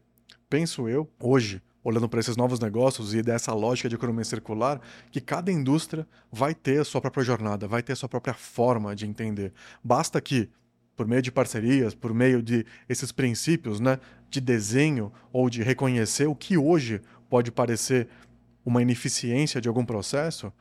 penso 0.50 0.88
eu, 0.88 1.10
hoje, 1.20 1.62
olhando 1.84 2.10
para 2.10 2.20
esses 2.20 2.36
novos 2.36 2.60
negócios 2.60 3.14
e 3.14 3.22
dessa 3.22 3.54
lógica 3.54 3.88
de 3.88 3.96
economia 3.96 4.24
circular, 4.24 4.82
que 5.12 5.22
cada 5.22 5.52
indústria 5.52 6.08
vai 6.32 6.54
ter 6.54 6.82
a 6.82 6.86
sua 6.86 7.00
própria 7.00 7.24
jornada, 7.24 7.68
vai 7.68 7.82
ter 7.82 7.94
a 7.94 7.96
sua 7.96 8.10
própria 8.10 8.34
forma 8.34 8.96
de 8.96 9.06
entender. 9.06 9.54
Basta 9.84 10.20
que, 10.20 10.50
por 10.96 11.08
meio 11.08 11.22
de 11.22 11.32
parcerias, 11.32 11.94
por 11.94 12.14
meio 12.14 12.42
de 12.42 12.66
esses 12.90 13.12
princípios 13.12 13.80
né, 13.80 14.00
de 14.30 14.42
desenho 14.42 15.12
ou 15.32 15.50
de 15.50 15.64
reconhecer 15.64 16.28
o 16.28 16.36
que 16.36 16.58
hoje 16.58 17.02
pode 17.30 17.52
parecer 17.52 18.08
uma 18.66 18.82
ineficiência 18.82 19.62
de 19.62 19.68
algum 19.70 19.86
processo, 19.86 20.52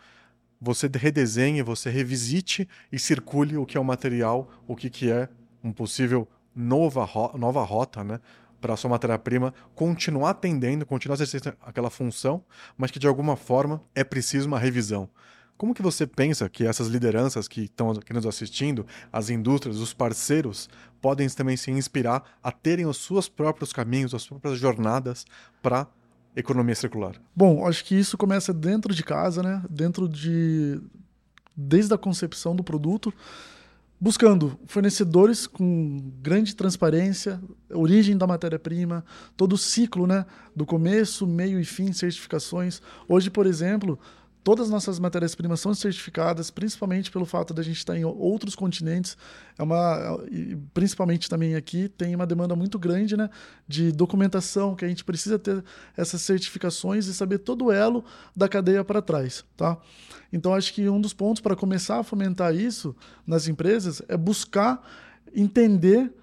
você 0.61 0.89
redesenhe, 0.93 1.63
você 1.63 1.91
revisite 1.91 2.69
e 2.91 2.99
circule 2.99 3.57
o 3.57 3.67
que 3.67 3.77
é 3.77 3.81
o 3.81 3.85
material, 3.85 4.49
o 4.67 4.77
que, 4.77 4.89
que 4.89 5.11
é 5.11 5.29
um 5.63 5.73
possível 5.73 6.29
nova, 6.55 7.07
nova 7.37 7.63
rota, 7.63 8.03
né? 8.03 8.21
Para 8.61 8.75
a 8.75 8.77
sua 8.77 8.91
matéria-prima 8.91 9.53
continuar 9.75 10.31
atendendo, 10.31 10.87
continuar 10.87 11.15
exercendo 11.15 11.57
aquela 11.61 11.91
função, 11.91 12.45
mas 12.77 12.91
que 12.91 12.99
de 12.99 13.07
alguma 13.07 13.37
forma 13.37 13.83
é 13.95 14.03
preciso 14.03 14.49
uma 14.49 14.59
revisão. 14.59 15.09
Como 15.57 15.75
que 15.75 15.83
você 15.83 16.07
pensa 16.07 16.49
que 16.51 16.67
essas 16.67 16.89
lideranças 16.89 17.49
que 17.49 17.63
estão 17.63 17.91
aqui 17.91 18.13
nos 18.13 18.27
assistindo, 18.27 18.87
as 19.11 19.31
indústrias, 19.31 19.79
os 19.79 19.95
parceiros, 19.95 20.69
podem 21.01 21.29
também 21.31 21.57
se 21.57 21.71
inspirar 21.71 22.37
a 22.43 22.53
terem 22.53 22.85
os 22.85 22.99
seus 22.99 23.29
próprios 23.29 23.73
caminhos, 23.73 24.15
as 24.15 24.27
próprias 24.27 24.59
jornadas 24.59 25.25
para 25.63 25.87
economia 26.35 26.75
circular? 26.75 27.15
Bom, 27.35 27.67
acho 27.67 27.83
que 27.85 27.95
isso 27.95 28.19
começa 28.19 28.53
dentro 28.53 28.95
de 28.95 29.03
casa, 29.03 29.43
né? 29.43 29.63
Dentro 29.71 30.07
de 30.07 30.79
desde 31.57 31.95
a 31.95 31.99
concepção 31.99 32.55
do 32.55 32.63
produto 32.63 33.13
buscando 34.01 34.59
fornecedores 34.67 35.47
com 35.47 35.99
grande 36.23 36.55
transparência, 36.55 37.41
origem 37.71 38.17
da 38.17 38.27
matéria-prima, 38.27 39.05
todo 39.37 39.55
o 39.55 39.59
ciclo, 39.59 40.07
né, 40.07 40.27
do 40.55 40.67
começo, 40.67 41.27
meio 41.27 41.59
e 41.59 41.65
fim, 41.65 41.93
certificações. 41.93 42.81
Hoje, 43.09 43.31
por 43.31 43.47
exemplo, 43.47 43.99
todas 44.47 44.67
as 44.67 44.71
nossas 44.71 45.01
matérias-primas 45.01 45.59
são 45.59 45.75
certificadas, 45.75 46.53
principalmente 46.53 47.11
pelo 47.11 47.27
fato 47.27 47.53
de 47.53 47.61
a 47.61 47.65
gente 47.65 47.79
estar 47.79 47.99
em 47.99 48.05
outros 48.05 48.55
continentes. 48.55 49.19
É 49.59 49.63
uma, 49.65 50.21
principalmente 50.73 51.29
também 51.29 51.57
aqui, 51.57 51.89
tem 51.89 52.15
uma 52.15 52.25
demanda 52.25 52.55
muito 52.55 52.79
grande 52.79 53.17
né, 53.17 53.29
de 53.67 53.91
documentação, 53.91 54.77
que 54.77 54.85
a 54.85 54.89
gente 54.89 55.03
precisa 55.03 55.37
ter 55.37 55.65
essas 55.97 56.23
certificações 56.23 57.09
e 57.09 57.15
saber 57.15 57.39
todo 57.39 57.65
o 57.65 57.73
elo 57.73 58.05
da 58.37 58.49
cadeia 58.49 58.85
para 58.85 59.03
trás. 59.03 59.45
Tá? 59.57 59.77
Então, 60.33 60.55
acho 60.55 60.73
que 60.73 60.89
um 60.89 61.01
dos 61.01 61.13
pontos 61.13 61.43
para 61.43 61.57
começar 61.57 61.99
a 61.99 62.05
fomentar 62.05 62.55
isso 62.55 62.95
nas 63.27 63.49
empresas 63.49 64.01
é 64.07 64.17
buscar 64.17 64.81
entender 65.35 66.15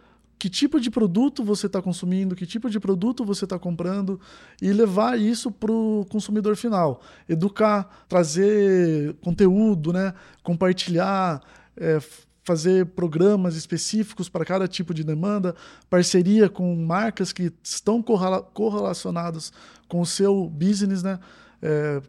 que 0.43 0.49
tipo 0.49 0.77
de 0.77 0.91
produto 0.91 1.41
você 1.41 1.67
está 1.67 1.81
consumindo, 1.81 2.35
que 2.35 2.45
tipo 2.45 2.69
de 2.69 2.77
produto 2.77 3.23
você 3.23 3.45
está 3.45 3.57
comprando 3.57 4.19
e 4.61 4.73
levar 4.73 5.17
isso 5.17 5.49
para 5.49 5.71
o 5.71 6.05
consumidor 6.09 6.57
final. 6.57 7.01
Educar, 7.29 8.03
trazer 8.09 9.13
conteúdo, 9.21 9.93
né? 9.93 10.13
compartilhar, 10.43 11.41
é, 11.77 11.97
fazer 12.43 12.87
programas 12.87 13.55
específicos 13.55 14.27
para 14.27 14.43
cada 14.43 14.67
tipo 14.67 14.93
de 14.93 15.01
demanda, 15.01 15.55
parceria 15.89 16.49
com 16.49 16.75
marcas 16.75 17.31
que 17.31 17.49
estão 17.63 18.03
correlacionadas 18.03 19.53
com 19.87 20.01
o 20.01 20.05
seu 20.05 20.49
business, 20.49 21.01
né? 21.01 21.21
É, 21.61 22.01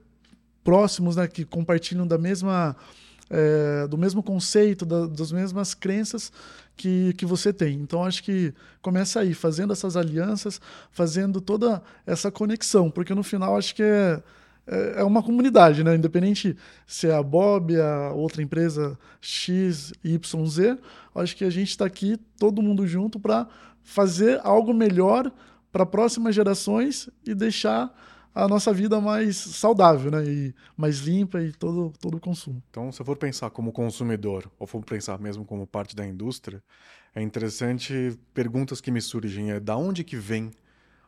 próximos, 0.64 1.14
né? 1.14 1.28
que 1.28 1.44
compartilham 1.44 2.04
da 2.04 2.18
mesma 2.18 2.74
é, 3.30 3.86
do 3.86 3.96
mesmo 3.96 4.22
conceito, 4.22 4.84
da, 4.84 5.06
das 5.06 5.32
mesmas 5.32 5.72
crenças 5.72 6.32
que, 6.76 7.12
que 7.14 7.26
você 7.26 7.52
tem. 7.52 7.74
Então, 7.74 8.04
acho 8.04 8.22
que 8.22 8.52
começa 8.82 9.20
aí, 9.20 9.34
fazendo 9.34 9.72
essas 9.72 9.96
alianças, 9.96 10.60
fazendo 10.90 11.40
toda 11.40 11.82
essa 12.06 12.30
conexão, 12.30 12.90
porque 12.90 13.14
no 13.14 13.22
final 13.22 13.56
acho 13.56 13.74
que 13.74 13.82
é, 13.82 14.22
é, 14.66 15.00
é 15.00 15.04
uma 15.04 15.22
comunidade, 15.22 15.84
né? 15.84 15.94
Independente 15.94 16.56
se 16.86 17.08
é 17.08 17.14
a 17.14 17.22
Bob, 17.22 17.78
a 17.80 18.12
outra 18.12 18.42
empresa 18.42 18.98
X, 19.20 19.92
Y, 20.02 20.46
Z, 20.46 20.78
acho 21.14 21.36
que 21.36 21.44
a 21.44 21.50
gente 21.50 21.70
está 21.70 21.84
aqui, 21.84 22.18
todo 22.38 22.62
mundo 22.62 22.86
junto, 22.86 23.20
para 23.20 23.46
fazer 23.82 24.40
algo 24.42 24.72
melhor 24.72 25.30
para 25.70 25.84
próximas 25.84 26.34
gerações 26.34 27.08
e 27.26 27.34
deixar 27.34 27.92
a 28.34 28.48
nossa 28.48 28.72
vida 28.72 29.00
mais 29.00 29.36
saudável, 29.36 30.10
né? 30.10 30.24
E 30.24 30.54
mais 30.76 30.98
limpa 30.98 31.40
e 31.40 31.52
todo, 31.52 31.92
todo 32.00 32.16
o 32.16 32.20
consumo. 32.20 32.60
Então, 32.70 32.90
se 32.90 33.00
eu 33.00 33.06
for 33.06 33.16
pensar 33.16 33.50
como 33.50 33.72
consumidor, 33.72 34.50
ou 34.58 34.66
for 34.66 34.84
pensar 34.84 35.18
mesmo 35.20 35.44
como 35.44 35.66
parte 35.66 35.94
da 35.94 36.04
indústria, 36.04 36.62
é 37.14 37.22
interessante 37.22 38.18
perguntas 38.32 38.80
que 38.80 38.90
me 38.90 39.00
surgem 39.00 39.52
é 39.52 39.60
da 39.60 39.76
onde 39.76 40.02
que 40.02 40.16
vem 40.16 40.50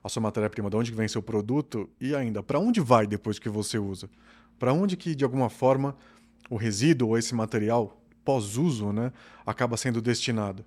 a 0.05 0.09
sua 0.09 0.23
matéria-prima, 0.23 0.71
de 0.71 0.77
onde 0.77 0.91
que 0.93 0.97
vem 0.97 1.09
seu 1.09 1.21
produto 1.21 1.91
e 2.01 2.15
ainda 2.15 2.43
para 2.43 2.61
onde 2.61 2.81
vai 2.81 3.09
depois 3.09 3.41
que 3.41 3.49
você 3.49 3.77
usa? 3.77 4.09
Para 4.57 4.73
onde 4.73 4.97
que 4.97 5.17
de 5.17 5.25
alguma 5.25 5.51
forma 5.51 5.97
o 6.49 6.55
resíduo 6.57 7.09
ou 7.09 7.19
esse 7.19 7.35
material 7.35 8.01
pós-uso, 8.25 8.93
né, 8.93 9.12
acaba 9.45 9.77
sendo 9.77 10.01
destinado? 10.01 10.65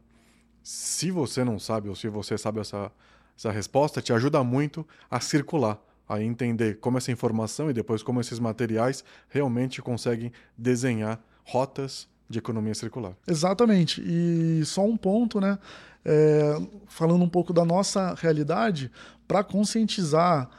Se 0.62 1.10
você 1.10 1.46
não 1.46 1.58
sabe 1.58 1.88
ou 1.88 1.96
se 1.96 2.10
você 2.10 2.38
sabe 2.38 2.60
essa 2.60 2.92
essa 3.38 3.52
resposta, 3.52 4.02
te 4.02 4.12
ajuda 4.12 4.44
muito 4.44 4.86
a 5.10 5.22
circular 5.22 5.80
a 6.10 6.20
entender 6.22 6.80
como 6.80 6.98
essa 6.98 7.12
informação 7.12 7.70
e 7.70 7.74
depois 7.74 8.02
como 8.02 8.20
esses 8.20 8.40
materiais 8.40 9.04
realmente 9.30 9.80
conseguem 9.80 10.32
desenhar 10.58 11.22
rotas 11.44 12.08
de 12.28 12.40
economia 12.40 12.74
circular. 12.74 13.14
Exatamente. 13.28 14.02
E 14.04 14.66
só 14.66 14.84
um 14.84 14.98
ponto, 14.98 15.40
né? 15.40 15.60
É, 16.04 16.60
falando 16.88 17.24
um 17.24 17.30
pouco 17.30 17.54
da 17.54 17.64
nossa 17.64 18.16
realidade, 18.16 18.92
para 19.28 19.44
conscientizar 19.44 20.50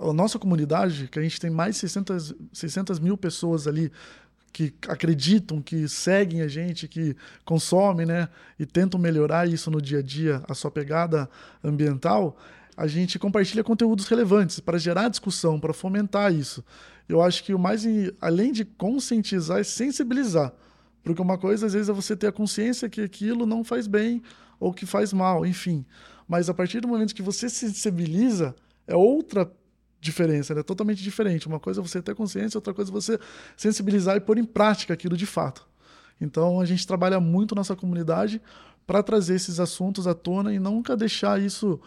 a 0.00 0.12
nossa 0.12 0.38
comunidade, 0.38 1.08
que 1.08 1.18
a 1.18 1.22
gente 1.22 1.40
tem 1.40 1.50
mais 1.50 1.76
de 1.76 1.80
600, 1.80 2.34
600 2.52 2.98
mil 2.98 3.16
pessoas 3.16 3.66
ali 3.66 3.90
que 4.52 4.74
acreditam, 4.88 5.62
que 5.62 5.88
seguem 5.88 6.42
a 6.42 6.48
gente, 6.48 6.88
que 6.88 7.16
consomem, 7.44 8.04
né? 8.04 8.28
E 8.58 8.66
tentam 8.66 9.00
melhorar 9.00 9.48
isso 9.48 9.70
no 9.70 9.80
dia 9.80 10.00
a 10.00 10.02
dia, 10.02 10.42
a 10.48 10.54
sua 10.54 10.70
pegada 10.70 11.30
ambiental 11.64 12.36
a 12.78 12.86
gente 12.86 13.18
compartilha 13.18 13.64
conteúdos 13.64 14.06
relevantes 14.06 14.60
para 14.60 14.78
gerar 14.78 15.08
discussão, 15.08 15.58
para 15.58 15.74
fomentar 15.74 16.32
isso. 16.32 16.64
Eu 17.08 17.20
acho 17.20 17.42
que 17.42 17.52
o 17.52 17.58
mais, 17.58 17.84
além 18.20 18.52
de 18.52 18.64
conscientizar, 18.64 19.58
é 19.58 19.64
sensibilizar. 19.64 20.52
Porque 21.02 21.20
uma 21.20 21.36
coisa, 21.36 21.66
às 21.66 21.72
vezes, 21.72 21.88
é 21.88 21.92
você 21.92 22.16
ter 22.16 22.28
a 22.28 22.32
consciência 22.32 22.88
que 22.88 23.00
aquilo 23.00 23.44
não 23.46 23.64
faz 23.64 23.88
bem 23.88 24.22
ou 24.60 24.72
que 24.72 24.86
faz 24.86 25.12
mal, 25.12 25.44
enfim. 25.44 25.84
Mas 26.28 26.48
a 26.48 26.54
partir 26.54 26.78
do 26.78 26.86
momento 26.86 27.16
que 27.16 27.22
você 27.22 27.48
se 27.48 27.66
sensibiliza, 27.66 28.54
é 28.86 28.94
outra 28.94 29.50
diferença, 30.00 30.52
é 30.52 30.56
né? 30.56 30.62
totalmente 30.62 31.02
diferente. 31.02 31.48
Uma 31.48 31.58
coisa 31.58 31.80
é 31.80 31.82
você 31.82 32.00
ter 32.00 32.14
consciência, 32.14 32.58
outra 32.58 32.72
coisa 32.72 32.92
é 32.92 32.94
você 32.94 33.18
sensibilizar 33.56 34.16
e 34.16 34.20
pôr 34.20 34.38
em 34.38 34.44
prática 34.44 34.94
aquilo 34.94 35.16
de 35.16 35.26
fato. 35.26 35.66
Então 36.20 36.60
a 36.60 36.64
gente 36.64 36.86
trabalha 36.86 37.18
muito 37.18 37.56
nossa 37.56 37.74
comunidade 37.74 38.40
para 38.86 39.02
trazer 39.02 39.34
esses 39.34 39.58
assuntos 39.58 40.06
à 40.06 40.14
tona 40.14 40.54
e 40.54 40.60
nunca 40.60 40.96
deixar 40.96 41.42
isso 41.42 41.80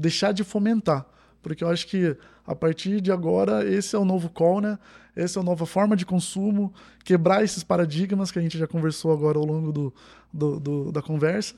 deixar 0.00 0.32
de 0.32 0.42
fomentar, 0.42 1.06
porque 1.42 1.62
eu 1.62 1.68
acho 1.68 1.86
que 1.86 2.16
a 2.46 2.54
partir 2.54 3.00
de 3.00 3.12
agora 3.12 3.64
esse 3.64 3.94
é 3.94 3.98
o 3.98 4.04
novo 4.04 4.28
call, 4.28 4.60
né? 4.60 4.78
Essa 5.14 5.38
é 5.38 5.42
a 5.42 5.44
nova 5.44 5.66
forma 5.66 5.96
de 5.96 6.06
consumo, 6.06 6.72
quebrar 7.04 7.44
esses 7.44 7.62
paradigmas 7.62 8.30
que 8.30 8.38
a 8.38 8.42
gente 8.42 8.56
já 8.56 8.66
conversou 8.66 9.12
agora 9.12 9.38
ao 9.38 9.44
longo 9.44 9.72
do, 9.72 9.94
do, 10.32 10.60
do 10.60 10.92
da 10.92 11.02
conversa. 11.02 11.54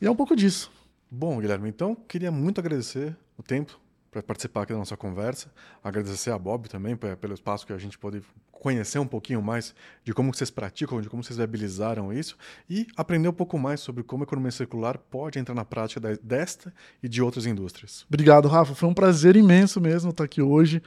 E 0.00 0.06
é 0.06 0.10
um 0.10 0.16
pouco 0.16 0.36
disso. 0.36 0.70
Bom, 1.10 1.40
Guilherme, 1.40 1.68
então 1.68 1.94
queria 1.94 2.30
muito 2.30 2.60
agradecer 2.60 3.16
o 3.38 3.42
tempo 3.42 3.81
para 4.12 4.22
participar 4.22 4.62
aqui 4.62 4.72
da 4.74 4.78
nossa 4.78 4.96
conversa. 4.96 5.50
Agradecer 5.82 6.30
a 6.30 6.38
Bob 6.38 6.68
também 6.68 6.94
pelo 6.94 7.32
espaço 7.32 7.66
que 7.66 7.72
a 7.72 7.78
gente 7.78 7.98
pôde 7.98 8.22
conhecer 8.52 8.98
um 8.98 9.06
pouquinho 9.06 9.40
mais 9.40 9.74
de 10.04 10.12
como 10.12 10.32
vocês 10.32 10.50
praticam, 10.50 11.00
de 11.00 11.08
como 11.08 11.24
vocês 11.24 11.38
viabilizaram 11.38 12.12
isso 12.12 12.36
e 12.68 12.86
aprender 12.94 13.26
um 13.26 13.32
pouco 13.32 13.58
mais 13.58 13.80
sobre 13.80 14.04
como 14.04 14.22
a 14.22 14.26
economia 14.26 14.52
circular 14.52 14.98
pode 14.98 15.38
entrar 15.38 15.54
na 15.54 15.64
prática 15.64 15.98
desta 16.22 16.72
e 17.02 17.08
de 17.08 17.22
outras 17.22 17.46
indústrias. 17.46 18.04
Obrigado, 18.06 18.48
Rafa. 18.48 18.74
Foi 18.74 18.88
um 18.88 18.94
prazer 18.94 19.34
imenso 19.34 19.80
mesmo 19.80 20.10
estar 20.10 20.24
aqui 20.24 20.42
hoje. 20.42 20.82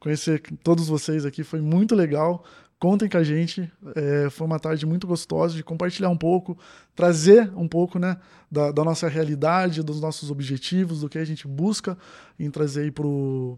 Conhecer 0.00 0.40
todos 0.64 0.88
vocês 0.88 1.26
aqui 1.26 1.44
foi 1.44 1.60
muito 1.60 1.94
legal. 1.94 2.42
Contem 2.80 3.10
com 3.10 3.18
a 3.18 3.22
gente. 3.22 3.70
É, 3.94 4.30
foi 4.30 4.46
uma 4.46 4.58
tarde 4.58 4.86
muito 4.86 5.06
gostosa 5.06 5.54
de 5.54 5.62
compartilhar 5.62 6.08
um 6.08 6.16
pouco, 6.16 6.56
trazer 6.96 7.52
um 7.54 7.68
pouco 7.68 7.98
né, 7.98 8.16
da, 8.50 8.72
da, 8.72 8.82
nossa 8.82 9.06
realidade, 9.06 9.82
dos 9.82 10.00
nossos 10.00 10.30
objetivos, 10.30 11.02
do 11.02 11.08
que 11.08 11.18
a 11.18 11.24
gente 11.24 11.46
busca 11.46 11.96
em 12.38 12.50
trazer 12.50 12.90
para 12.92 13.04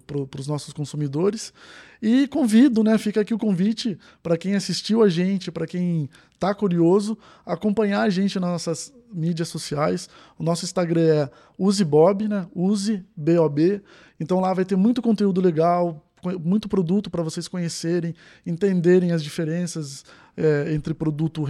pro, 0.05 0.29
os 0.41 0.49
nossos 0.49 0.75
consumidores. 0.75 1.55
E 2.03 2.27
convido, 2.27 2.83
né, 2.83 2.99
fica 2.99 3.21
aqui 3.21 3.33
o 3.33 3.39
convite 3.39 3.97
para 4.25 4.37
quem 4.37 4.57
assistiu 4.57 5.05
a 5.05 5.09
gente, 5.09 5.53
para 5.53 5.69
quem 5.69 6.11
está 6.35 6.53
curioso, 6.53 7.17
acompanhar 7.47 8.03
a 8.03 8.11
gente 8.11 8.41
nas 8.41 8.51
nossas 8.51 8.93
mídias 9.13 9.47
sociais. 9.47 10.09
O 10.37 10.43
nosso 10.43 10.65
Instagram 10.65 11.01
é 11.01 11.31
usebob, 11.57 12.27
né? 12.27 12.49
Use 12.53 13.05
B-O-B. 13.17 13.83
Então 14.19 14.41
lá 14.41 14.53
vai 14.53 14.65
ter 14.65 14.75
muito 14.75 15.01
conteúdo 15.01 15.41
legal, 15.41 16.05
muito 16.43 16.69
produto 16.69 17.11
para 17.11 17.23
vocês 17.23 17.49
conhecerem, 17.49 18.15
entenderem 18.47 19.13
as 19.13 19.23
diferenças 19.23 20.05
é, 20.37 20.73
entre 20.73 20.95
produto 20.95 21.45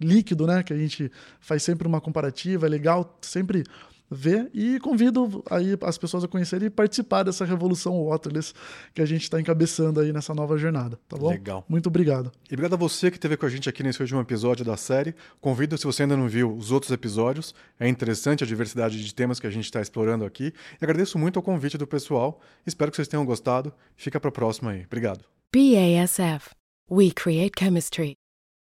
líquido, 0.00 0.46
né? 0.46 0.62
Que 0.62 0.72
a 0.72 0.76
gente 0.76 1.10
faz 1.40 1.62
sempre 1.62 1.88
uma 1.88 2.00
comparativa, 2.00 2.66
é 2.66 2.68
legal 2.68 3.18
sempre 3.20 3.64
ver 4.12 4.50
e 4.52 4.78
convido 4.80 5.42
aí 5.50 5.76
as 5.82 5.98
pessoas 5.98 6.24
a 6.24 6.28
conhecerem 6.28 6.66
e 6.66 6.70
participar 6.70 7.22
dessa 7.22 7.44
revolução 7.44 8.04
Waterless 8.04 8.52
que 8.94 9.02
a 9.02 9.06
gente 9.06 9.22
está 9.22 9.40
encabeçando 9.40 10.00
aí 10.00 10.12
nessa 10.12 10.34
nova 10.34 10.56
jornada, 10.56 10.98
tá 11.08 11.16
bom? 11.16 11.28
Legal. 11.28 11.64
Muito 11.68 11.88
obrigado. 11.88 12.30
E 12.50 12.54
obrigado 12.54 12.74
a 12.74 12.76
você 12.76 13.10
que 13.10 13.16
esteve 13.16 13.36
com 13.36 13.46
a 13.46 13.48
gente 13.48 13.68
aqui 13.68 13.82
nesse 13.82 14.00
último 14.00 14.20
episódio 14.20 14.64
da 14.64 14.76
série. 14.76 15.14
Convido, 15.40 15.76
se 15.76 15.84
você 15.84 16.02
ainda 16.02 16.16
não 16.16 16.28
viu 16.28 16.54
os 16.54 16.70
outros 16.70 16.92
episódios, 16.92 17.54
é 17.78 17.88
interessante 17.88 18.44
a 18.44 18.46
diversidade 18.46 19.02
de 19.02 19.14
temas 19.14 19.40
que 19.40 19.46
a 19.46 19.50
gente 19.50 19.64
está 19.64 19.80
explorando 19.80 20.24
aqui. 20.24 20.52
E 20.80 20.84
agradeço 20.84 21.18
muito 21.18 21.38
o 21.38 21.42
convite 21.42 21.78
do 21.78 21.86
pessoal. 21.86 22.40
Espero 22.66 22.90
que 22.90 22.96
vocês 22.96 23.08
tenham 23.08 23.24
gostado. 23.24 23.72
Fica 23.96 24.20
para 24.20 24.28
a 24.28 24.32
próxima 24.32 24.72
aí. 24.72 24.84
Obrigado. 24.84 25.24
BASF. 25.54 26.50
We 26.90 27.10
create 27.10 27.52
chemistry. 27.58 28.21